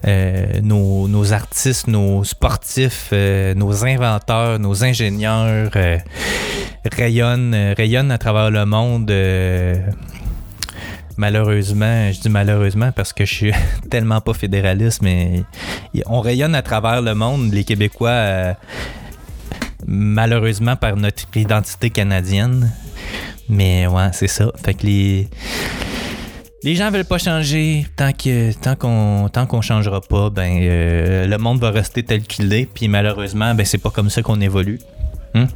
[0.06, 5.72] euh, nos, artistes, nos sportifs, nos inventeurs, nos ingénieurs
[6.92, 9.14] rayonnent, rayonnent à travers le monde.
[11.16, 13.54] malheureusement, je dis malheureusement parce que je suis
[13.90, 15.44] tellement pas fédéraliste, mais
[16.06, 18.58] on rayonne à travers le monde, les Québécois,
[19.88, 22.74] malheureusement par notre identité canadienne.
[23.50, 24.52] Mais ouais, c'est ça.
[24.64, 25.28] Fait que les.
[26.64, 31.28] Les gens veulent pas changer tant que tant qu'on tant qu'on changera pas, ben euh,
[31.28, 32.66] le monde va rester tel qu'il est.
[32.66, 34.80] Puis malheureusement, ben c'est pas comme ça qu'on évolue.
[35.36, 35.48] Hein?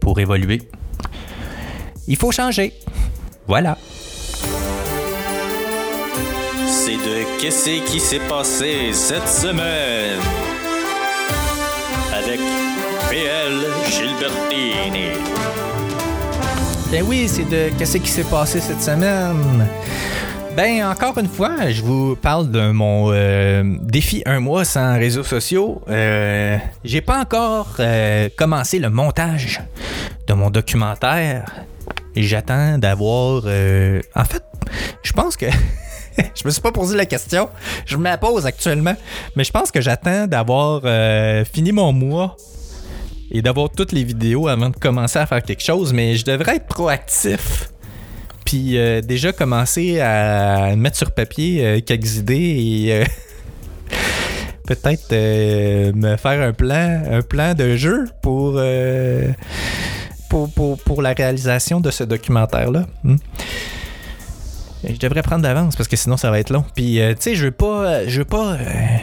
[0.00, 0.62] Pour évoluer,
[2.08, 2.72] il faut changer.
[3.46, 3.78] Voilà.
[6.66, 10.20] C'est de Qu'est-ce qui s'est passé cette semaine?
[12.12, 12.38] Avec
[13.08, 13.54] PL
[13.88, 15.69] Gilbertini.
[16.90, 19.64] Ben oui, c'est de qu'est-ce qui s'est passé cette semaine?
[20.56, 25.22] Ben encore une fois, je vous parle de mon euh, défi un mois sans réseaux
[25.22, 25.82] sociaux.
[25.88, 29.60] Euh, J'ai pas encore euh, commencé le montage
[30.26, 31.44] de mon documentaire.
[32.16, 33.44] J'attends d'avoir.
[33.44, 34.42] En fait,
[35.04, 35.46] je pense que.
[36.18, 37.48] je me suis pas posé la question.
[37.86, 38.96] Je me la pose actuellement.
[39.36, 40.82] Mais je pense que j'attends d'avoir
[41.46, 42.36] fini mon mois
[43.30, 46.56] et d'avoir toutes les vidéos avant de commencer à faire quelque chose, mais je devrais
[46.56, 47.70] être proactif.
[48.44, 53.04] Puis euh, déjà commencer à mettre sur papier euh, quelques idées et euh,
[54.66, 55.12] peut-être
[55.94, 58.60] me faire un plan, un plan de jeu pour,
[60.28, 62.86] pour, pour, pour la réalisation de ce documentaire-là.
[63.04, 63.16] Hmm.
[64.88, 66.64] Je devrais prendre d'avance parce que sinon ça va être long.
[66.74, 68.56] Puis euh, tu sais, je veux pas, je veux pas, euh,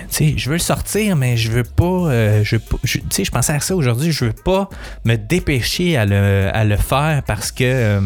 [0.09, 3.23] tu sais, je veux le sortir, mais je veux pas, euh, je, je- tu sais,
[3.23, 4.11] je pensais à ça aujourd'hui.
[4.11, 4.69] Je veux pas
[5.05, 8.01] me dépêcher à le, à le faire parce que euh,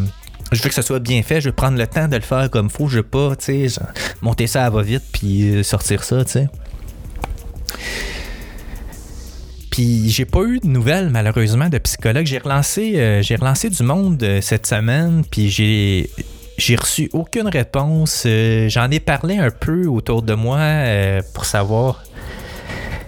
[0.52, 1.40] je veux que ce soit bien fait.
[1.40, 2.90] Je veux prendre le temps de le faire comme faut.
[2.90, 3.82] Je veux pas, tu sais,
[4.22, 6.50] monter ça à va vite puis euh, sortir ça, tu sais.
[9.70, 12.26] Puis j'ai pas eu de nouvelles malheureusement de psychologue.
[12.26, 16.10] J'ai relancé, euh, j'ai relancé du monde euh, cette semaine, puis j'ai
[16.62, 18.24] j'ai reçu aucune réponse.
[18.28, 22.04] Euh, J'en ai parlé un peu autour de moi euh, pour savoir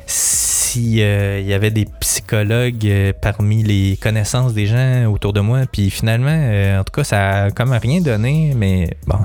[0.08, 5.62] si euh, y avait des psychologues euh, parmi les connaissances des gens autour de moi.
[5.72, 8.54] Puis finalement, en tout cas, ça a comme rien donné.
[8.56, 9.20] Mais bon,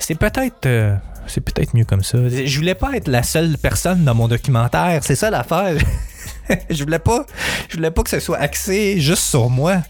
[0.00, 0.66] c'est peut-être
[1.28, 2.18] C'est peut-être mieux comme ça.
[2.28, 5.00] Je voulais pas être la seule personne dans mon documentaire.
[5.04, 5.76] C'est ça l'affaire.
[6.70, 7.26] je voulais pas,
[7.68, 9.82] je voulais pas que ce soit axé juste sur moi.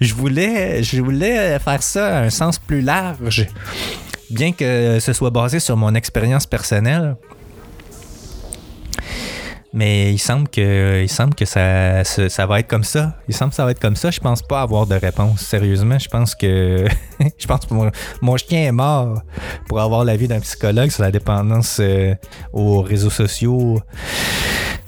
[0.00, 3.46] Je voulais, je voulais faire ça à un sens plus large,
[4.30, 7.16] bien que ce soit basé sur mon expérience personnelle.
[9.76, 13.14] Mais il semble que, il semble que ça, ça, va être comme ça.
[13.28, 14.10] Il semble que ça va être comme ça.
[14.10, 15.42] Je pense pas avoir de réponse.
[15.42, 16.86] Sérieusement, je pense que,
[17.38, 17.74] je pense que
[18.22, 19.20] mon, chien est mort
[19.68, 22.14] pour avoir l'avis d'un psychologue sur la dépendance euh,
[22.54, 23.78] aux réseaux sociaux.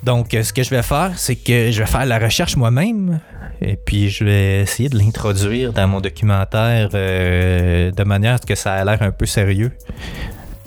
[0.01, 3.19] Donc, euh, ce que je vais faire, c'est que je vais faire la recherche moi-même.
[3.61, 8.47] Et puis, je vais essayer de l'introduire dans mon documentaire euh, de manière à ce
[8.47, 9.71] que ça a l'air un peu sérieux.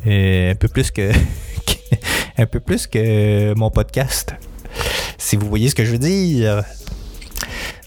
[0.06, 1.10] Un peu plus que,
[2.38, 4.34] un peu plus que mon podcast.
[5.18, 6.64] Si vous voyez ce que je veux dire.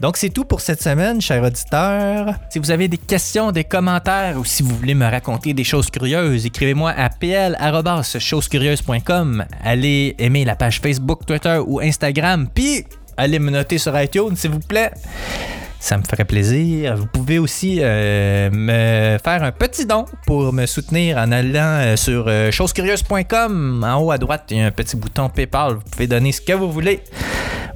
[0.02, 2.34] Donc, c'est tout pour cette semaine, chers auditeurs.
[2.50, 5.90] Si vous avez des questions, des commentaires ou si vous voulez me raconter des choses
[5.90, 9.46] curieuses, écrivez-moi à pl.chosescurieuses.com.
[9.64, 12.86] Allez aimer la page Facebook, Twitter ou Instagram, puis
[13.16, 14.92] allez me noter sur iTunes, s'il vous plaît.
[15.86, 16.96] Ça me ferait plaisir.
[16.96, 21.96] Vous pouvez aussi euh, me faire un petit don pour me soutenir en allant euh,
[21.96, 23.86] sur euh, chosescurieuses.com.
[23.88, 25.76] En haut à droite, il y a un petit bouton PayPal.
[25.76, 27.02] Vous pouvez donner ce que vous voulez.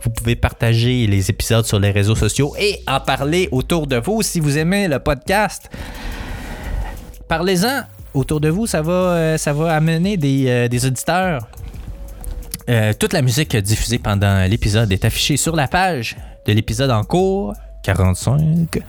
[0.01, 4.23] Vous pouvez partager les épisodes sur les réseaux sociaux et en parler autour de vous
[4.23, 5.69] si vous aimez le podcast.
[7.27, 7.83] Parlez-en
[8.15, 11.47] autour de vous, ça va, euh, ça va amener des, auditeurs.
[12.99, 17.53] Toute la musique diffusée pendant l'épisode est affichée sur la page de l'épisode en cours
[17.83, 18.79] 45.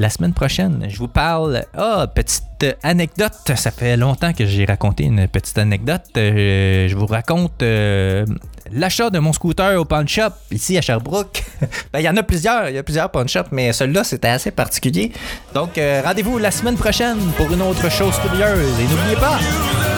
[0.00, 1.66] La semaine prochaine, je vous parle.
[1.76, 3.52] Ah, petite anecdote.
[3.54, 6.04] Ça fait longtemps que j'ai raconté une petite anecdote.
[6.16, 8.24] Euh, je vous raconte euh,
[8.72, 11.44] l'achat de mon scooter au pawn shop ici à Sherbrooke.
[11.92, 12.70] Ben, il y en a plusieurs.
[12.70, 15.12] Il y a plusieurs pawn shops, mais celui-là, c'était assez particulier.
[15.52, 18.80] Donc, euh, rendez-vous la semaine prochaine pour une autre chose curieuse.
[18.80, 19.38] Et n'oubliez pas,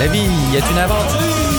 [0.01, 1.52] la vie est une aventure.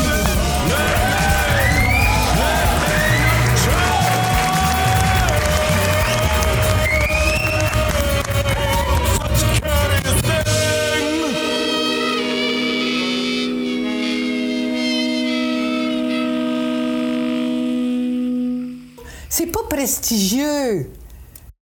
[19.73, 20.91] Prestigieux.